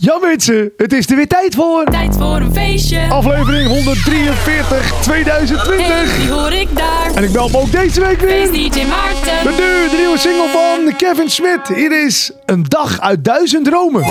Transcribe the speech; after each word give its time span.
Ja 0.00 0.18
mensen, 0.20 0.72
het 0.76 0.92
is 0.92 1.10
er 1.10 1.16
weer 1.16 1.26
tijd 1.26 1.54
voor. 1.54 1.84
Tijd 1.84 2.16
voor 2.16 2.36
een 2.36 2.52
feestje. 2.52 3.00
Aflevering 3.08 3.68
143 3.68 4.92
2020. 5.02 5.86
Hey, 5.86 6.18
die 6.18 6.30
hoor 6.30 6.52
ik 6.52 6.76
daar. 6.76 7.10
En 7.14 7.22
ik 7.22 7.32
bel 7.32 7.48
me 7.48 7.58
ook 7.58 7.72
deze 7.72 8.00
week 8.00 8.20
Feest 8.20 8.50
weer. 8.50 8.70
DJ 8.70 8.86
Maarten. 8.86 9.44
Met 9.44 9.56
nu 9.56 9.88
de 9.90 9.96
nieuwe 9.96 10.18
single 10.18 10.48
van 10.48 10.96
Kevin 10.96 11.30
Smit. 11.30 11.68
Hier 11.74 12.04
is 12.06 12.30
Een 12.46 12.64
Dag 12.68 13.00
uit 13.00 13.24
Duizend 13.24 13.64
Dromen. 13.64 14.02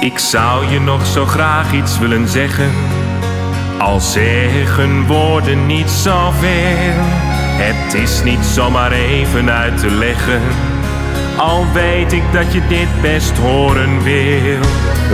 Ik 0.00 0.18
zou 0.18 0.66
je 0.66 0.80
nog 0.80 1.06
zo 1.06 1.24
graag 1.24 1.72
iets 1.72 1.98
willen 1.98 2.28
zeggen. 2.28 2.70
Al 3.78 4.00
zeggen 4.00 5.06
woorden 5.06 5.66
niet 5.66 5.90
zoveel. 5.90 7.33
Het 7.56 7.94
is 7.94 8.22
niet 8.22 8.44
zomaar 8.44 8.92
even 8.92 9.50
uit 9.50 9.78
te 9.78 9.90
leggen. 9.90 10.40
Al 11.36 11.66
weet 11.72 12.12
ik 12.12 12.22
dat 12.32 12.52
je 12.52 12.66
dit 12.68 13.00
best 13.02 13.38
horen 13.38 14.02
wil. 14.02 14.60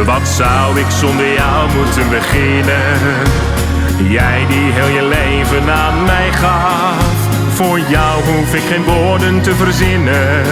Wat 0.05 0.29
zou 0.29 0.79
ik 0.79 0.91
zonder 0.91 1.33
jou 1.33 1.71
moeten 1.77 2.09
beginnen? 2.09 2.99
Jij 4.09 4.47
die 4.49 4.73
heel 4.73 4.95
je 4.95 5.03
leven 5.03 5.73
aan 5.73 6.05
mij 6.05 6.33
gaf. 6.33 7.29
Voor 7.55 7.81
jou 7.89 8.23
hoef 8.25 8.55
ik 8.55 8.63
geen 8.63 8.85
woorden 8.85 9.43
te 9.43 9.55
verzinnen. 9.55 10.45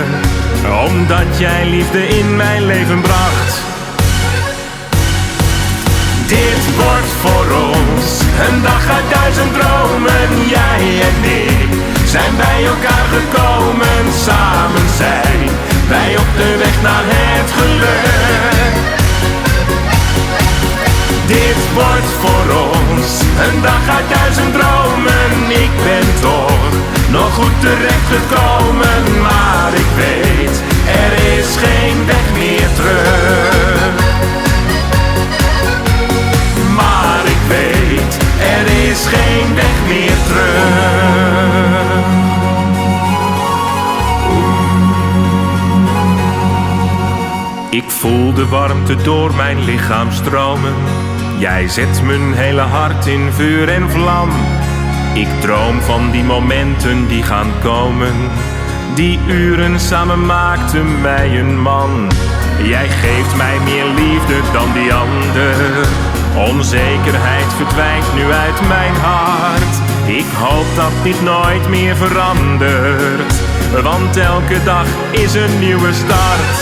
Omdat 0.86 1.38
jij 1.38 1.66
liefde 1.66 2.08
in 2.08 2.36
mijn 2.36 2.66
leven 2.66 3.00
bracht. 3.00 3.67
Dit 6.28 6.76
wordt 6.76 7.12
voor 7.22 7.46
ons 7.56 8.20
een 8.46 8.62
dag 8.62 8.88
uit 8.96 9.08
duizend 9.14 9.52
dromen. 9.52 10.28
Jij 10.48 10.82
en 11.08 11.30
ik 11.30 11.68
zijn 12.04 12.36
bij 12.36 12.64
elkaar 12.66 13.06
gekomen. 13.16 14.02
Samen 14.26 14.88
zijn 14.96 15.48
wij 15.88 16.16
op 16.18 16.30
de 16.36 16.56
weg 16.58 16.82
naar 16.82 17.04
het 17.06 17.50
geluk. 17.58 18.74
Dit 21.26 21.60
wordt 21.74 22.10
voor 22.22 22.46
ons 22.72 23.08
een 23.46 23.60
dag 23.62 23.84
uit 23.96 24.08
duizend 24.18 24.52
dromen. 24.52 25.30
Ik 25.64 25.74
ben 25.84 26.08
toch 26.20 26.72
nog 27.10 27.34
goed 27.34 27.60
terechtgekomen. 27.60 29.20
Maar 29.26 29.70
ik 29.74 29.90
weet, 29.96 30.62
er 31.02 31.38
is 31.38 31.48
geen 31.56 32.06
weg 32.06 32.26
meer 32.32 32.68
terug. 32.76 34.07
Er 37.50 38.88
is 38.90 39.06
geen 39.06 39.54
weg 39.54 39.86
meer 39.86 40.16
terug. 40.26 41.78
Ik 47.70 47.90
voel 47.90 48.32
de 48.32 48.46
warmte 48.46 48.96
door 48.96 49.34
mijn 49.34 49.64
lichaam 49.64 50.12
stromen. 50.12 50.74
Jij 51.38 51.68
zet 51.68 52.02
mijn 52.02 52.32
hele 52.32 52.60
hart 52.60 53.06
in 53.06 53.32
vuur 53.32 53.68
en 53.68 53.90
vlam. 53.90 54.30
Ik 55.14 55.28
droom 55.40 55.80
van 55.80 56.10
die 56.10 56.24
momenten 56.24 57.08
die 57.08 57.22
gaan 57.22 57.52
komen. 57.62 58.14
Die 58.94 59.18
uren 59.28 59.80
samen 59.80 60.26
maakten 60.26 61.00
mij 61.00 61.38
een 61.38 61.60
man. 61.60 62.10
Jij 62.62 62.88
geeft 62.88 63.36
mij 63.36 63.58
meer 63.64 63.84
liefde 63.84 64.52
dan 64.52 64.72
die 64.72 64.94
ander. 64.94 66.07
Onzekerheid 66.36 67.52
verdwijnt 67.56 68.14
nu 68.14 68.32
uit 68.32 68.68
mijn 68.68 68.94
hart. 68.94 69.74
Ik 70.06 70.26
hoop 70.34 70.66
dat 70.76 70.92
dit 71.02 71.22
nooit 71.22 71.68
meer 71.68 71.96
verandert. 71.96 73.34
Want 73.82 74.16
elke 74.16 74.62
dag 74.64 74.86
is 75.10 75.34
een 75.34 75.58
nieuwe 75.58 75.92
start. 75.92 76.56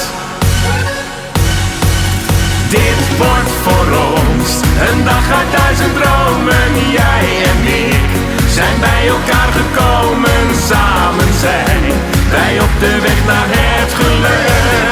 Dit 2.70 3.16
wordt 3.18 3.52
voor 3.62 3.88
ons 4.14 4.60
een 4.90 5.04
dag 5.04 5.30
uit 5.38 5.52
duizend 5.52 5.94
dromen. 5.94 6.90
Jij 6.90 7.26
en 7.50 7.60
ik 7.90 8.10
zijn 8.48 8.80
bij 8.80 9.08
elkaar 9.08 9.50
gekomen. 9.52 10.54
Samen 10.68 11.32
zijn 11.40 11.92
wij 12.30 12.60
op 12.60 12.70
de 12.80 13.00
weg 13.00 13.24
naar 13.26 13.46
het 13.48 13.92
geluk. 13.94 14.85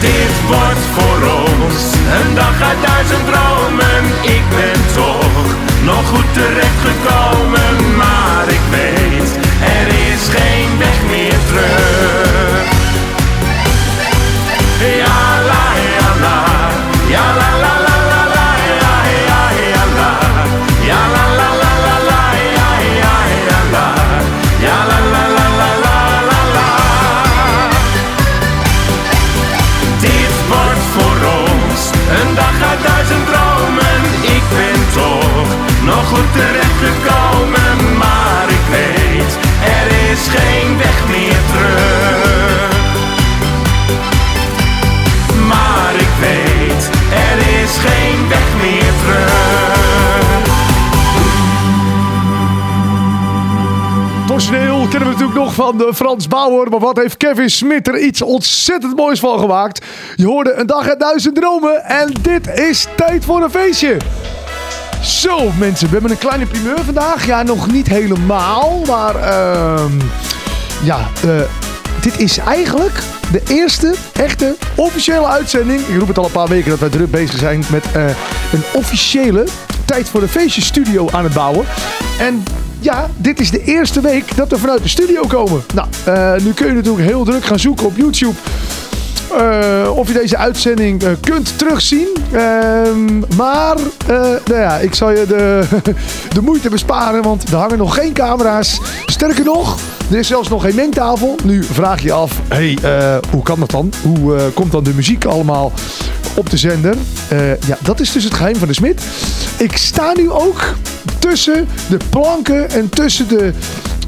Dit 0.00 0.34
wordt 0.46 0.84
voor 0.96 1.20
ons 1.28 1.82
een 2.18 2.34
dag 2.34 2.62
uit 2.62 2.82
duizend 2.86 3.26
dromen. 3.26 4.04
Ik 4.22 4.42
ben 4.48 4.80
toch 4.94 5.44
nog 5.84 6.08
goed 6.08 6.34
terechtgekomen. 6.34 7.96
Maar 7.96 8.44
ik 8.48 8.64
weet, 8.70 9.30
er 9.60 9.86
is 10.12 10.28
geen 10.28 10.78
weg 10.78 10.98
meer 11.10 11.38
terug. 11.48 11.85
Kennen 54.96 55.14
we 55.14 55.22
natuurlijk 55.22 55.46
nog 55.46 55.66
van 55.66 55.78
de 55.78 55.94
Frans 55.94 56.28
Bauer. 56.28 56.70
Maar 56.70 56.78
wat 56.78 56.96
heeft 56.96 57.16
Kevin 57.16 57.50
Smit 57.50 57.88
er 57.88 57.98
iets 57.98 58.22
ontzettend 58.22 58.96
moois 58.96 59.20
van 59.20 59.38
gemaakt. 59.38 59.84
Je 60.14 60.26
hoorde 60.26 60.52
een 60.52 60.66
dag 60.66 60.88
uit 60.88 61.00
duizend 61.00 61.34
dromen. 61.34 61.84
En 61.84 62.12
dit 62.20 62.58
is 62.58 62.86
tijd 62.96 63.24
voor 63.24 63.42
een 63.42 63.50
feestje. 63.50 63.96
Zo 65.02 65.50
mensen, 65.58 65.86
we 65.86 65.92
hebben 65.92 66.10
een 66.10 66.18
kleine 66.18 66.46
primeur 66.46 66.84
vandaag. 66.84 67.26
Ja, 67.26 67.42
nog 67.42 67.70
niet 67.70 67.86
helemaal. 67.86 68.82
Maar 68.86 69.14
ehm, 69.14 69.92
ja, 70.82 70.98
eh, 71.24 71.40
dit 72.00 72.18
is 72.18 72.38
eigenlijk 72.38 73.02
de 73.32 73.42
eerste 73.48 73.94
echte 74.12 74.56
officiële 74.74 75.26
uitzending. 75.26 75.80
Ik 75.80 75.98
roep 75.98 76.08
het 76.08 76.18
al 76.18 76.24
een 76.24 76.30
paar 76.30 76.48
weken 76.48 76.70
dat 76.70 76.78
wij 76.78 76.88
druk 76.88 77.10
bezig 77.10 77.38
zijn 77.38 77.64
met 77.70 77.92
eh, 77.92 78.06
een 78.52 78.64
officiële 78.72 79.46
tijd 79.84 80.08
voor 80.08 80.22
een 80.22 80.28
feestje 80.28 80.62
studio 80.62 81.08
aan 81.10 81.24
het 81.24 81.34
bouwen. 81.34 81.66
En 82.18 82.44
ja, 82.86 83.10
dit 83.16 83.40
is 83.40 83.50
de 83.50 83.64
eerste 83.64 84.00
week 84.00 84.36
dat 84.36 84.50
we 84.50 84.58
vanuit 84.58 84.82
de 84.82 84.88
studio 84.88 85.22
komen. 85.26 85.62
Nou, 85.74 85.88
eh, 86.04 86.44
nu 86.44 86.52
kun 86.52 86.66
je 86.66 86.72
natuurlijk 86.72 87.08
heel 87.08 87.24
druk 87.24 87.44
gaan 87.44 87.58
zoeken 87.58 87.86
op 87.86 87.96
YouTube. 87.96 88.34
eh, 89.38 89.96
of 89.96 90.08
je 90.08 90.14
deze 90.14 90.36
uitzending 90.36 91.02
eh, 91.02 91.10
kunt 91.20 91.58
terugzien. 91.58 92.08
Ehm, 92.32 93.18
maar, 93.36 93.76
nou 94.44 94.60
ja, 94.60 94.78
ik 94.78 94.94
zal 94.94 95.10
je 95.10 95.26
de, 95.26 95.64
de 96.34 96.40
moeite 96.40 96.68
besparen, 96.68 97.22
want 97.22 97.48
er 97.48 97.56
hangen 97.56 97.78
nog 97.78 97.94
geen 97.94 98.12
camera's. 98.12 98.80
Sterker 99.06 99.44
nog, 99.44 99.78
er 100.10 100.18
is 100.18 100.26
zelfs 100.26 100.48
nog 100.48 100.62
geen 100.62 100.74
mengtafel. 100.74 101.36
Nu 101.44 101.62
vraag 101.62 102.02
je 102.02 102.12
af, 102.12 102.32
hey, 102.48 102.78
eh, 102.82 103.16
hoe 103.30 103.42
kan 103.42 103.60
dat 103.60 103.70
dan? 103.70 103.92
Hoe 104.02 104.50
komt 104.54 104.72
dan 104.72 104.84
de 104.84 104.94
muziek 104.94 105.24
allemaal 105.24 105.72
op 106.36 106.50
de 106.50 106.56
zender? 106.56 106.96
Eh, 107.28 107.60
ja, 107.60 107.78
dat 107.80 108.00
is 108.00 108.12
dus 108.12 108.24
het 108.24 108.34
geheim 108.34 108.56
van 108.56 108.68
de 108.68 108.74
Smit. 108.74 109.02
Ik 109.58 109.76
sta 109.76 110.12
nu 110.16 110.30
ook 110.30 110.74
tussen 111.18 111.68
de 111.88 111.96
planken 112.10 112.70
en 112.70 112.88
tussen 112.88 113.28
de 113.28 113.52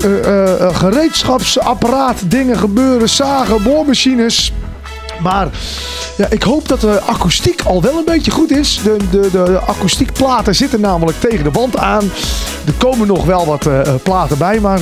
eh, 0.00 0.77
gereedschapsapparaat 0.77 2.21
dingen 2.27 2.59
gebeuren, 2.59 3.09
zagen, 3.09 3.63
boormachines. 3.63 4.53
Maar 5.22 5.48
ja, 6.16 6.27
ik 6.30 6.42
hoop 6.42 6.69
dat 6.69 6.80
de 6.80 7.01
akoestiek 7.01 7.63
al 7.63 7.83
wel 7.83 7.98
een 7.98 8.04
beetje 8.04 8.31
goed 8.31 8.51
is. 8.51 8.81
De, 8.83 8.97
de, 9.10 9.28
de 9.33 9.60
akoestiekplaten 9.66 10.54
zitten 10.54 10.81
namelijk 10.81 11.21
tegen 11.21 11.45
de 11.45 11.51
wand 11.51 11.77
aan. 11.77 12.10
Er 12.66 12.72
komen 12.77 13.07
nog 13.07 13.24
wel 13.24 13.47
wat 13.47 13.69
platen 14.03 14.39
bij, 14.39 14.60
maar 14.60 14.81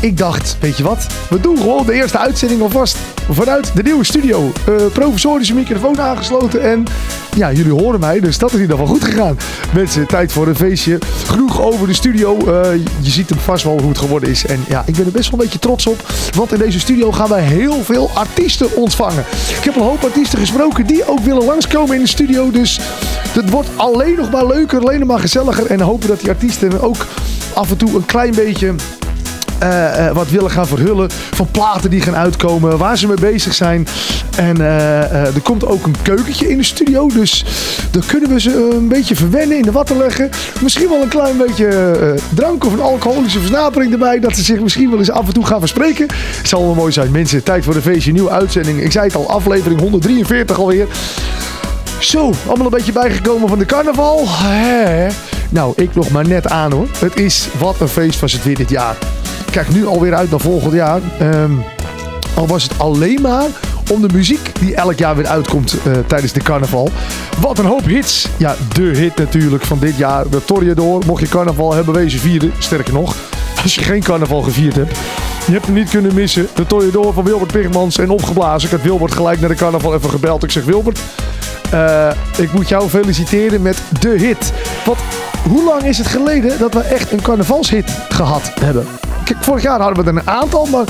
ik 0.00 0.18
dacht, 0.18 0.56
weet 0.60 0.76
je 0.76 0.82
wat? 0.82 1.06
We 1.28 1.40
doen 1.40 1.56
gewoon 1.56 1.86
de 1.86 1.92
eerste 1.92 2.18
uitzending 2.18 2.62
alvast 2.62 2.96
vanuit 3.30 3.70
de 3.74 3.82
nieuwe 3.82 4.04
studio. 4.04 4.52
Eh, 4.66 4.74
provisorische 4.92 5.54
microfoon 5.54 6.00
aangesloten 6.00 6.62
en 6.62 6.84
ja, 7.36 7.52
jullie 7.52 7.72
horen 7.72 8.00
mij, 8.00 8.20
dus 8.20 8.38
dat 8.38 8.48
is 8.48 8.54
in 8.54 8.60
ieder 8.60 8.76
geval 8.76 8.92
goed 8.92 9.04
gegaan. 9.04 9.38
Mensen, 9.74 10.06
tijd 10.06 10.32
voor 10.32 10.46
een 10.46 10.56
feestje. 10.56 10.98
Genoeg 11.26 11.62
over 11.62 11.86
de 11.86 11.94
studio. 11.94 12.38
Eh, 12.38 12.74
je 13.00 13.10
ziet 13.10 13.28
hem 13.28 13.38
vast 13.38 13.64
wel 13.64 13.78
hoe 13.80 13.88
het 13.88 13.98
geworden 13.98 14.28
is. 14.28 14.46
En 14.46 14.64
ja, 14.68 14.82
ik 14.86 14.94
ben 14.94 15.06
er 15.06 15.12
best 15.12 15.30
wel 15.30 15.40
een 15.40 15.44
beetje 15.44 15.58
trots 15.58 15.86
op. 15.86 16.12
Want 16.34 16.52
in 16.52 16.58
deze 16.58 16.80
studio 16.80 17.12
gaan 17.12 17.28
wij 17.28 17.42
heel 17.42 17.82
veel 17.82 18.10
artiesten 18.14 18.76
ontvangen. 18.76 19.24
Ik 19.58 19.64
heb 19.64 19.76
een 19.76 19.82
hoop 19.82 20.04
artiesten 20.04 20.38
gesproken 20.38 20.86
die 20.86 21.08
ook 21.08 21.20
willen 21.20 21.44
langskomen 21.44 21.94
in 21.96 22.02
de 22.02 22.08
studio. 22.08 22.50
Dus 22.50 22.80
het 23.30 23.50
wordt 23.50 23.68
alleen 23.76 24.16
nog 24.16 24.30
maar 24.30 24.46
leuker, 24.46 24.80
alleen 24.80 24.98
nog 24.98 25.08
maar 25.08 25.20
gezelliger. 25.20 25.66
En 25.66 25.80
hopen 25.80 26.08
dat 26.08 26.20
die 26.20 26.28
artiesten 26.28 26.80
ook 26.80 27.06
af 27.54 27.70
en 27.70 27.76
toe 27.76 27.94
een 27.94 28.06
klein 28.06 28.34
beetje 28.34 28.74
eh, 29.58 30.06
eh, 30.06 30.14
wat 30.14 30.30
willen 30.30 30.50
gaan 30.50 30.66
verhullen. 30.66 31.10
Van 31.10 31.48
platen 31.50 31.90
die 31.90 32.00
gaan 32.00 32.16
uitkomen, 32.16 32.78
waar 32.78 32.98
ze 32.98 33.06
mee 33.06 33.20
bezig 33.20 33.54
zijn. 33.54 33.86
En 34.36 34.60
eh, 34.60 35.34
er 35.34 35.40
komt 35.42 35.66
ook 35.66 35.86
een 35.86 35.94
keukentje 36.02 36.48
in 36.48 36.56
de 36.56 36.64
studio. 36.64 37.08
Dus 37.14 37.44
dan 37.90 38.02
kunnen 38.06 38.30
we 38.30 38.40
ze 38.40 38.70
een 38.72 38.88
beetje 38.88 39.16
verwennen, 39.16 39.56
in 39.56 39.62
de 39.62 39.72
watten 39.72 39.96
leggen. 39.96 40.30
Misschien 40.60 40.88
wel 40.88 41.02
een 41.02 41.08
klein 41.08 41.36
beetje 41.36 42.14
drank 42.34 42.64
of 42.64 42.72
een 42.72 42.80
alcoholische 42.80 43.38
versnapering 43.38 43.92
erbij. 43.92 44.20
Dat 44.20 44.36
ze 44.36 44.42
zich 44.42 44.60
misschien 44.60 44.90
wel 44.90 44.98
eens 44.98 45.10
af 45.10 45.26
en 45.26 45.32
toe 45.32 45.46
gaan 45.46 45.60
verspreken. 45.60 46.06
Zal 46.42 46.64
wel 46.64 46.74
mooi 46.74 46.92
zijn. 46.92 47.10
Mensen, 47.10 47.42
tijd 47.42 47.64
voor 47.64 47.74
de 47.74 47.82
feestje. 47.82 48.12
Nieuwe 48.12 48.30
uitzending. 48.30 48.80
Ik 48.80 48.92
zei 48.92 49.06
het 49.06 49.16
al, 49.16 49.30
aflevering 49.30 49.80
143 49.80 50.58
alweer. 50.58 50.86
Zo, 51.98 52.32
allemaal 52.46 52.66
een 52.66 52.72
beetje 52.72 52.92
bijgekomen 52.92 53.48
van 53.48 53.58
de 53.58 53.66
carnaval. 53.66 54.28
Nou, 55.48 55.72
ik 55.76 55.94
nog 55.94 56.10
maar 56.10 56.28
net 56.28 56.48
aan 56.48 56.72
hoor. 56.72 56.88
Het 56.98 57.16
is 57.16 57.48
wat 57.58 57.80
een 57.80 57.88
feest 57.88 58.20
was 58.20 58.32
het 58.32 58.44
weer 58.44 58.56
dit 58.56 58.70
jaar. 58.70 58.96
Kijk 59.56 59.74
nu 59.74 59.86
alweer 59.86 60.14
uit 60.14 60.30
naar 60.30 60.40
volgend 60.40 60.72
jaar. 60.72 61.00
Ehm, 61.18 61.52
al 62.34 62.46
was 62.46 62.62
het 62.62 62.78
alleen 62.78 63.20
maar 63.20 63.46
om 63.92 64.00
de 64.00 64.08
muziek 64.12 64.60
die 64.60 64.74
elk 64.74 64.98
jaar 64.98 65.16
weer 65.16 65.26
uitkomt 65.26 65.76
eh, 65.84 65.92
tijdens 66.06 66.32
de 66.32 66.40
carnaval. 66.40 66.88
Wat 67.40 67.58
een 67.58 67.64
hoop 67.64 67.84
hits. 67.84 68.28
Ja, 68.36 68.54
de 68.72 68.82
hit 68.82 69.16
natuurlijk 69.16 69.64
van 69.64 69.78
dit 69.78 69.96
jaar. 69.96 70.28
De 70.28 70.44
Toreador. 70.44 71.02
Mocht 71.06 71.20
je 71.20 71.28
carnaval 71.28 71.74
hebben 71.74 71.94
wezen 71.94 72.20
vieren. 72.20 72.52
Sterker 72.58 72.92
nog, 72.92 73.16
als 73.62 73.74
je 73.74 73.82
geen 73.82 74.02
carnaval 74.02 74.42
gevierd 74.42 74.76
hebt. 74.76 74.98
Je 75.46 75.52
hebt 75.52 75.66
hem 75.66 75.74
niet 75.74 75.90
kunnen 75.90 76.14
missen. 76.14 76.48
De 76.54 76.66
Toreador 76.66 77.12
van 77.12 77.24
Wilbert 77.24 77.52
Pigmans 77.52 77.98
en 77.98 78.10
opgeblazen. 78.10 78.68
Ik 78.68 78.74
had 78.74 78.84
Wilbert 78.84 79.14
gelijk 79.14 79.40
naar 79.40 79.48
de 79.48 79.54
carnaval 79.54 79.94
even 79.94 80.10
gebeld. 80.10 80.42
Ik 80.42 80.50
zeg 80.50 80.64
Wilbert, 80.64 81.00
eh, 81.70 82.10
ik 82.38 82.52
moet 82.52 82.68
jou 82.68 82.88
feliciteren 82.88 83.62
met 83.62 83.78
de 84.00 84.08
hit. 84.08 84.52
Want 84.84 84.98
hoe 85.48 85.64
lang 85.64 85.82
is 85.82 85.98
het 85.98 86.06
geleden 86.06 86.58
dat 86.58 86.74
we 86.74 86.80
echt 86.80 87.12
een 87.12 87.22
carnavalshit 87.22 87.90
gehad 88.08 88.52
hebben? 88.60 88.86
Vorig 89.40 89.62
jaar 89.62 89.80
hadden 89.80 90.04
we 90.04 90.10
er 90.10 90.16
een 90.16 90.28
aantal, 90.28 90.66
maar 90.66 90.84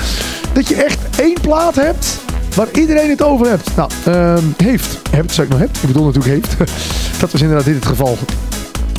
dat 0.52 0.68
je 0.68 0.84
echt 0.84 0.98
één 1.20 1.40
plaat 1.40 1.74
hebt 1.74 2.18
waar 2.54 2.68
iedereen 2.72 3.10
het 3.10 3.22
over 3.22 3.48
hebt. 3.48 3.76
Nou, 3.76 3.90
ehm, 4.04 4.44
heeft. 4.56 4.98
Hebt, 5.10 5.32
zeg 5.32 5.44
ik 5.44 5.50
nog 5.50 5.60
hebt? 5.60 5.76
Ik 5.76 5.86
bedoel 5.86 6.04
natuurlijk 6.04 6.34
heeft. 6.34 6.56
dat 7.20 7.30
was 7.32 7.40
inderdaad 7.40 7.64
dit 7.64 7.74
het 7.74 7.86
geval. 7.86 8.18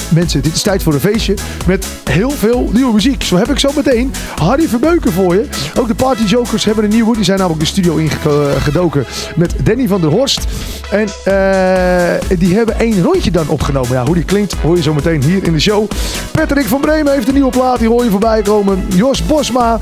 Mensen, 0.09 0.41
dit 0.41 0.55
is 0.55 0.61
tijd 0.61 0.83
voor 0.83 0.93
een 0.93 0.99
feestje 0.99 1.33
met 1.67 1.87
heel 2.09 2.29
veel 2.29 2.69
nieuwe 2.73 2.93
muziek. 2.93 3.23
Zo 3.23 3.37
heb 3.37 3.49
ik 3.49 3.59
zo 3.59 3.69
meteen 3.75 4.13
Harry 4.35 4.67
Verbeuken 4.67 5.11
voor 5.11 5.33
je. 5.33 5.45
Ook 5.79 5.87
de 5.87 5.95
Party 5.95 6.23
Jokers 6.23 6.65
hebben 6.65 6.83
een 6.83 6.89
nieuwe. 6.89 7.15
Die 7.15 7.23
zijn 7.23 7.37
namelijk 7.37 7.63
de 7.63 7.69
studio 7.69 7.95
ingedoken 7.95 9.05
met 9.35 9.55
Danny 9.63 9.87
van 9.87 10.01
der 10.01 10.09
Horst. 10.09 10.45
En 10.91 11.07
eh, 11.23 12.37
die 12.39 12.55
hebben 12.55 12.79
één 12.79 13.03
rondje 13.03 13.31
dan 13.31 13.47
opgenomen. 13.47 13.91
Ja, 13.91 14.05
hoe 14.05 14.15
die 14.15 14.23
klinkt 14.23 14.53
hoor 14.53 14.75
je 14.75 14.81
zo 14.81 14.93
meteen 14.93 15.23
hier 15.23 15.43
in 15.43 15.53
de 15.53 15.59
show. 15.59 15.87
Patrick 16.31 16.65
van 16.65 16.81
Bremen 16.81 17.13
heeft 17.13 17.27
een 17.27 17.33
nieuwe 17.33 17.51
plaat. 17.51 17.79
Die 17.79 17.87
hoor 17.87 18.03
je 18.03 18.09
voorbij 18.09 18.41
komen. 18.41 18.85
Jos 18.95 19.25
Bosma 19.25 19.79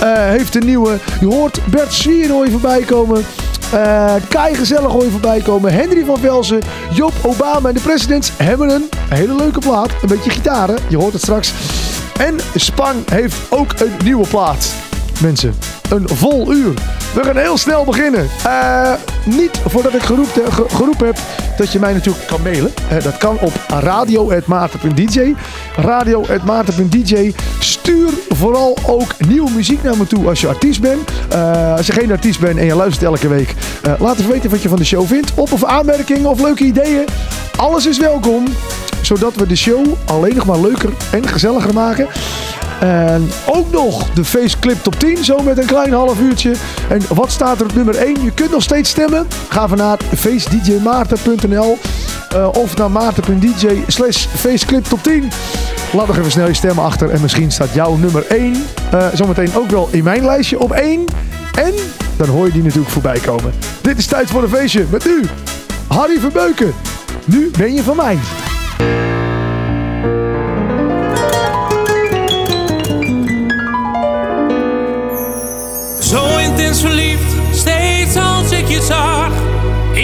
eh, 0.00 0.12
heeft 0.14 0.54
een 0.54 0.66
nieuwe. 0.66 0.98
Je 1.20 1.26
hoort 1.26 1.60
Bert 1.70 1.92
Swier 1.92 2.30
hoor 2.30 2.44
je 2.44 2.50
voorbij 2.50 2.80
komen. 2.80 3.24
Eh 3.72 4.14
Kai 4.28 4.54
Gezellig 4.54 4.90
hoor 4.90 5.04
je 5.04 5.10
voorbij 5.10 5.40
komen. 5.40 5.72
Henry 5.72 6.04
van 6.04 6.18
Velzen, 6.18 6.62
Job 6.92 7.12
Obama 7.22 7.68
en 7.68 7.74
de 7.74 7.80
Presidents 7.80 8.32
hebben 8.36 8.70
een 8.70 8.88
hele 9.08 9.34
leuke 9.34 9.58
plaat. 9.58 9.90
Een 10.02 10.08
beetje 10.08 10.30
gitaren, 10.30 10.78
je 10.88 10.96
hoort 10.96 11.12
het 11.12 11.22
straks. 11.22 11.52
En 12.18 12.36
Spang 12.54 13.10
heeft 13.10 13.36
ook 13.50 13.72
een 13.80 13.92
nieuwe 14.04 14.26
plaat. 14.28 14.89
Mensen, 15.22 15.54
een 15.90 16.08
vol 16.08 16.52
uur. 16.52 16.74
We 17.14 17.24
gaan 17.24 17.36
heel 17.36 17.58
snel 17.58 17.84
beginnen. 17.84 18.28
Eh, 18.44 18.92
niet 19.24 19.60
voordat 19.66 19.94
ik 19.94 20.02
geroepen, 20.02 20.52
ge- 20.52 20.64
geroepen 20.68 21.06
heb 21.06 21.18
dat 21.58 21.72
je 21.72 21.78
mij 21.78 21.92
natuurlijk 21.92 22.26
kan 22.26 22.42
mailen. 22.42 22.72
Eh, 22.88 23.02
dat 23.02 23.18
kan 23.18 23.38
op 23.40 23.52
radio.maarten.dj. 23.68 25.34
Radio.maarten.dj. 25.76 27.34
Stuur 27.58 28.08
vooral 28.28 28.76
ook 28.86 29.14
nieuwe 29.28 29.50
muziek 29.50 29.82
naar 29.82 29.96
me 29.96 30.06
toe 30.06 30.28
als 30.28 30.40
je 30.40 30.48
artiest 30.48 30.80
bent. 30.80 31.10
Eh, 31.28 31.76
als 31.76 31.86
je 31.86 31.92
geen 31.92 32.10
artiest 32.10 32.40
bent 32.40 32.58
en 32.58 32.64
je 32.64 32.74
luistert 32.74 33.04
elke 33.04 33.28
week. 33.28 33.54
eh, 33.82 33.92
laat 33.98 34.18
even 34.18 34.30
weten 34.30 34.50
wat 34.50 34.62
je 34.62 34.68
van 34.68 34.78
de 34.78 34.84
show 34.84 35.06
vindt. 35.06 35.32
Op 35.34 35.52
of 35.52 35.64
aanmerkingen 35.64 36.30
of 36.30 36.40
leuke 36.40 36.64
ideeën. 36.64 37.04
Alles 37.56 37.86
is 37.86 37.98
welkom. 37.98 38.44
Zodat 39.02 39.34
we 39.34 39.46
de 39.46 39.56
show 39.56 39.86
alleen 40.04 40.34
nog 40.36 40.44
maar 40.46 40.60
leuker 40.60 40.90
en 41.12 41.28
gezelliger 41.28 41.74
maken. 41.74 42.06
En 42.80 43.30
ook 43.46 43.70
nog 43.70 44.10
de 44.10 44.24
Faceclip 44.24 44.82
Top 44.82 44.98
10, 44.98 45.24
zo 45.24 45.42
met 45.42 45.58
een 45.58 45.66
klein 45.66 45.92
half 45.92 46.20
uurtje. 46.20 46.54
En 46.88 47.00
wat 47.08 47.30
staat 47.30 47.60
er 47.60 47.66
op 47.66 47.74
nummer 47.74 47.94
1? 47.94 48.22
Je 48.22 48.30
kunt 48.30 48.50
nog 48.50 48.62
steeds 48.62 48.90
stemmen. 48.90 49.26
Ga 49.48 49.68
van 49.68 49.78
naar 49.78 49.98
eh, 52.30 52.48
of 52.52 52.76
naar 52.76 52.90
maarten.dj 52.90 53.82
slash 53.86 54.26
Faceclip 54.26 54.84
Top 54.84 55.02
10. 55.02 55.30
Laat 55.92 56.06
nog 56.06 56.18
even 56.18 56.30
snel 56.30 56.46
je 56.46 56.54
stemmen 56.54 56.84
achter 56.84 57.10
en 57.10 57.20
misschien 57.20 57.52
staat 57.52 57.74
jouw 57.74 57.96
nummer 57.96 58.26
1 58.26 58.64
eh, 58.90 59.06
zometeen 59.14 59.54
ook 59.54 59.70
wel 59.70 59.88
in 59.90 60.04
mijn 60.04 60.24
lijstje 60.24 60.58
op 60.58 60.72
1. 60.72 61.04
En 61.54 61.72
dan 62.16 62.28
hoor 62.28 62.46
je 62.46 62.52
die 62.52 62.62
natuurlijk 62.62 62.90
voorbij 62.90 63.18
komen. 63.18 63.52
Dit 63.80 63.98
is 63.98 64.06
tijd 64.06 64.30
voor 64.30 64.42
een 64.42 64.48
feestje 64.48 64.84
met 64.90 65.04
nu 65.04 65.22
Harry 65.86 66.20
Verbeuken. 66.20 66.74
Nu 67.24 67.50
ben 67.58 67.74
je 67.74 67.82
van 67.82 67.96
mij. 67.96 68.18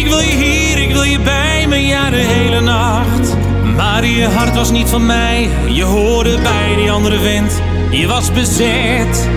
Ik 0.07 0.13
wil 0.13 0.21
je 0.21 0.37
hier, 0.37 0.79
ik 0.79 0.93
wil 0.93 1.03
je 1.03 1.21
bij 1.21 1.67
me, 1.69 1.87
ja 1.87 2.11
de 2.11 2.17
hele 2.17 2.61
nacht. 2.61 3.37
Maar 3.77 4.05
je 4.05 4.27
hart 4.27 4.55
was 4.55 4.71
niet 4.71 4.89
van 4.89 5.07
mij, 5.07 5.49
je 5.69 5.83
hoorde 5.83 6.39
bij 6.43 6.75
die 6.77 6.91
andere 6.91 7.21
vent. 7.21 7.61
Je 7.91 8.07
was 8.07 8.33
bezet, 8.33 9.29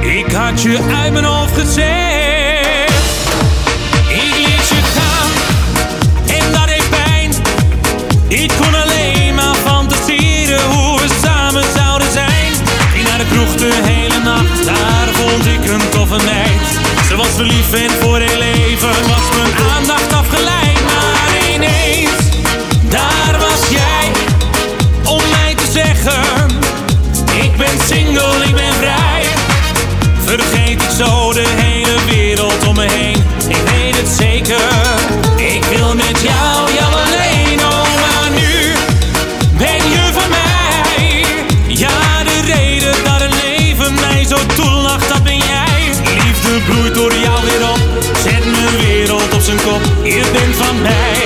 ik 0.00 0.32
had 0.32 0.62
je 0.62 0.78
uit 1.02 1.12
mijn 1.12 1.24
hoofd 1.24 1.58
gezet. 1.58 2.92
Ik 4.08 4.34
liet 4.36 4.68
je 4.68 4.82
gaan, 4.94 5.30
en 6.26 6.52
dat 6.52 6.66
deed 6.66 6.90
pijn. 6.90 7.32
Ik 8.28 8.52
kon 8.60 8.74
alleen 8.82 9.34
maar 9.34 9.54
fantaseren 9.54 10.70
hoe 10.70 11.00
we 11.00 11.08
samen 11.22 11.64
zouden 11.76 12.12
zijn. 12.12 12.52
Ging 12.94 13.08
naar 13.08 13.18
de 13.18 13.26
kroeg 13.30 13.54
de 13.54 13.80
hele 13.82 14.18
nacht, 14.24 14.64
daar 14.64 15.08
vond 15.12 15.46
ik 15.46 15.70
een 15.70 15.88
toffe 15.90 16.24
meid. 16.24 16.81
Ze 17.12 17.18
was 17.18 17.34
verliefd 17.36 17.74
en 17.74 17.90
voor 17.90 18.18
heel 18.18 18.38
leven 18.38 18.88
was 18.88 19.36
mijn 19.36 19.68
aandacht 19.76 20.12
afgeleid. 20.12 20.78
Maar 20.84 21.54
ineens, 21.54 22.10
daar 22.82 23.38
was 23.38 23.68
jij, 23.70 24.10
om 25.04 25.20
mij 25.30 25.54
te 25.54 25.72
zeggen. 25.72 26.48
Ik 27.42 27.56
ben 27.56 27.86
single, 27.86 28.44
ik 28.44 28.54
ben 28.54 28.72
vrij. 28.72 29.24
Vergeet 30.24 30.82
ik 30.82 30.90
zo 30.98 31.32
de 31.32 31.46
hele 31.46 32.04
wereld 32.04 32.66
om 32.66 32.74
me 32.74 32.86
heen. 32.86 33.24
Ik 33.48 33.62
weet 33.70 33.96
het 33.96 34.08
zeker, 34.18 34.70
ik 35.36 35.64
wil 35.64 35.94
met 35.94 36.21
kop. 49.64 50.04
Je 50.04 50.30
bent 50.32 50.56
van 50.56 50.82
mij, 50.82 51.21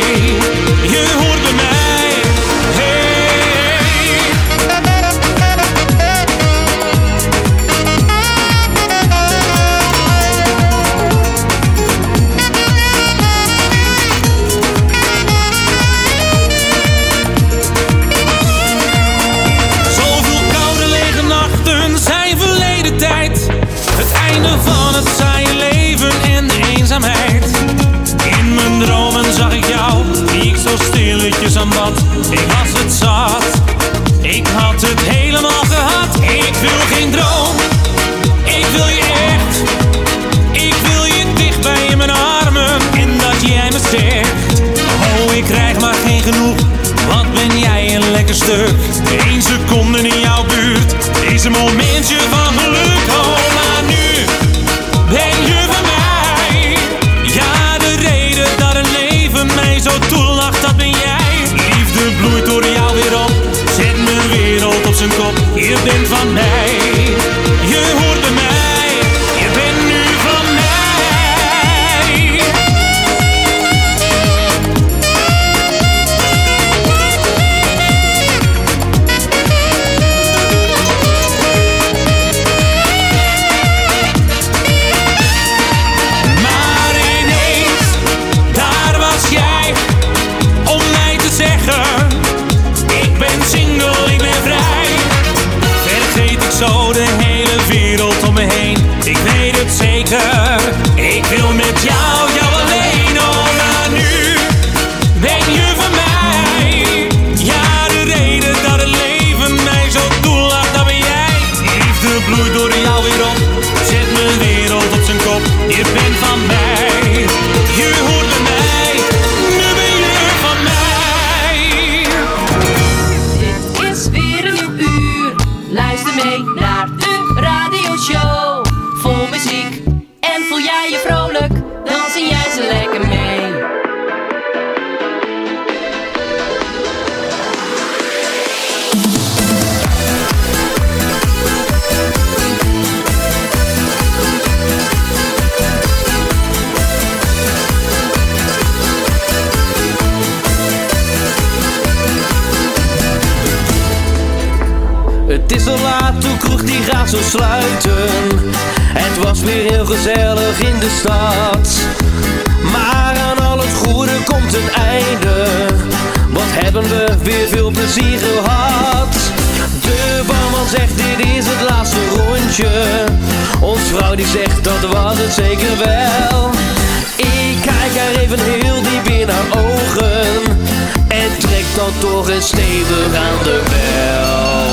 eens 182.28 182.46
stevig 182.46 183.14
aan 183.14 183.42
de 183.42 183.62
bel. 183.70 184.66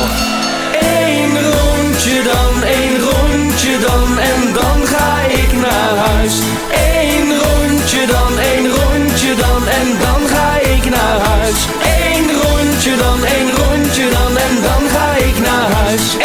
Eén 0.81 1.31
rondje 1.51 2.21
dan, 2.23 2.63
één 2.63 2.99
rondje 2.99 3.79
dan 3.79 4.19
en 4.19 4.53
dan 4.53 4.87
ga 4.87 5.21
ik 5.21 5.51
naar 5.53 5.95
huis. 6.07 6.33
Eén 6.71 7.27
rondje 7.43 8.05
dan, 8.05 8.39
één 8.39 8.67
rondje 8.67 9.35
dan 9.35 9.67
en 9.67 9.97
dan 9.99 10.27
ga 10.27 10.59
ik 10.75 10.89
naar 10.89 11.19
huis. 11.19 11.59
Eén 12.05 12.27
rondje 12.41 12.95
dan, 12.95 13.25
één 13.25 13.49
rondje 13.51 14.09
dan 14.09 14.37
en 14.37 14.61
dan 14.61 14.89
ga 14.89 15.15
ik 15.15 15.39
naar 15.39 15.71
huis. 15.71 16.22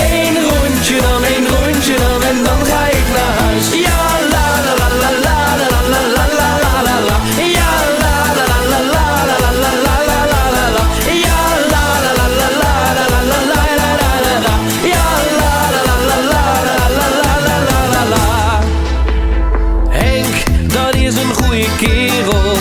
Is 21.08 21.16
een 21.16 21.34
goede 21.34 21.66
kerel. 21.76 22.56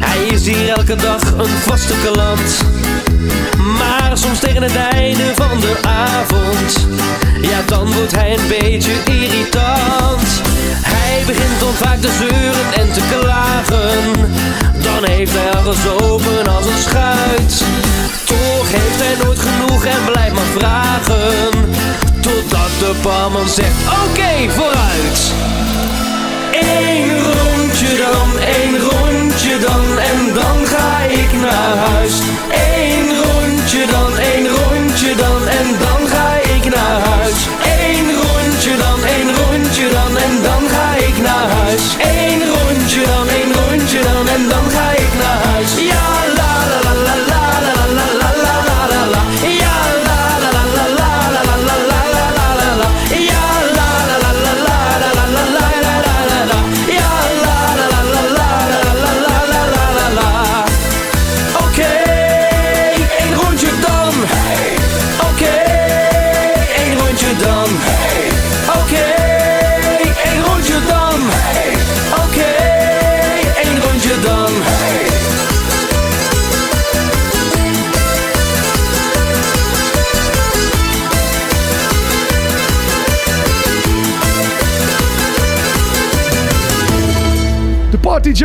Hij 0.00 0.26
is 0.26 0.46
hier 0.46 0.68
elke 0.68 0.96
dag 0.96 1.22
een 1.22 1.56
vaste 1.66 1.94
klant. 2.04 2.64
Maar 3.78 4.18
soms 4.18 4.38
tegen 4.38 4.62
het 4.62 4.76
einde 4.76 5.32
van 5.34 5.60
de 5.60 5.76
avond, 5.82 6.86
ja 7.40 7.62
dan 7.66 7.92
wordt 7.92 8.12
hij 8.12 8.38
een 8.38 8.48
beetje 8.48 8.92
irritant. 9.04 10.28
Hij 10.82 11.22
begint 11.26 11.60
dan 11.60 11.72
vaak 11.72 12.00
te 12.00 12.10
zeuren 12.18 12.72
en 12.72 12.92
te 12.92 13.00
klagen. 13.10 14.32
Dan 14.82 15.04
heeft 15.04 15.32
hij 15.34 15.50
al 15.50 15.72
gezopen 15.72 16.46
als 16.56 16.66
een 16.66 16.82
schuit. 16.88 17.62
Toch 18.24 18.68
heeft 18.70 19.00
hij 19.02 19.24
nooit 19.24 19.38
genoeg 19.38 19.84
en 19.84 20.04
blijft 20.04 20.34
maar 20.34 20.52
vragen. 20.58 21.72
Totdat 22.20 22.70
de 22.78 22.94
barman 23.02 23.48
zegt, 23.48 23.76
oké, 24.04 24.50
vooruit. 24.50 25.32
Eén 26.60 27.08
rondje 27.22 27.96
dan, 27.96 28.38
één 28.38 28.78
rondje 28.78 29.58
dan 29.58 29.98
en 29.98 30.34
dan 30.34 30.66
ga 30.66 31.00
ik 31.02 31.32
naar 31.32 31.76
huis. 31.76 32.20
Eén 32.50 33.06
rondje 33.22 33.86
dan, 33.86 34.18
één 34.18 34.46
rondje 34.48 35.14
dan 35.14 35.48
en 35.48 35.78
dan 35.78 36.07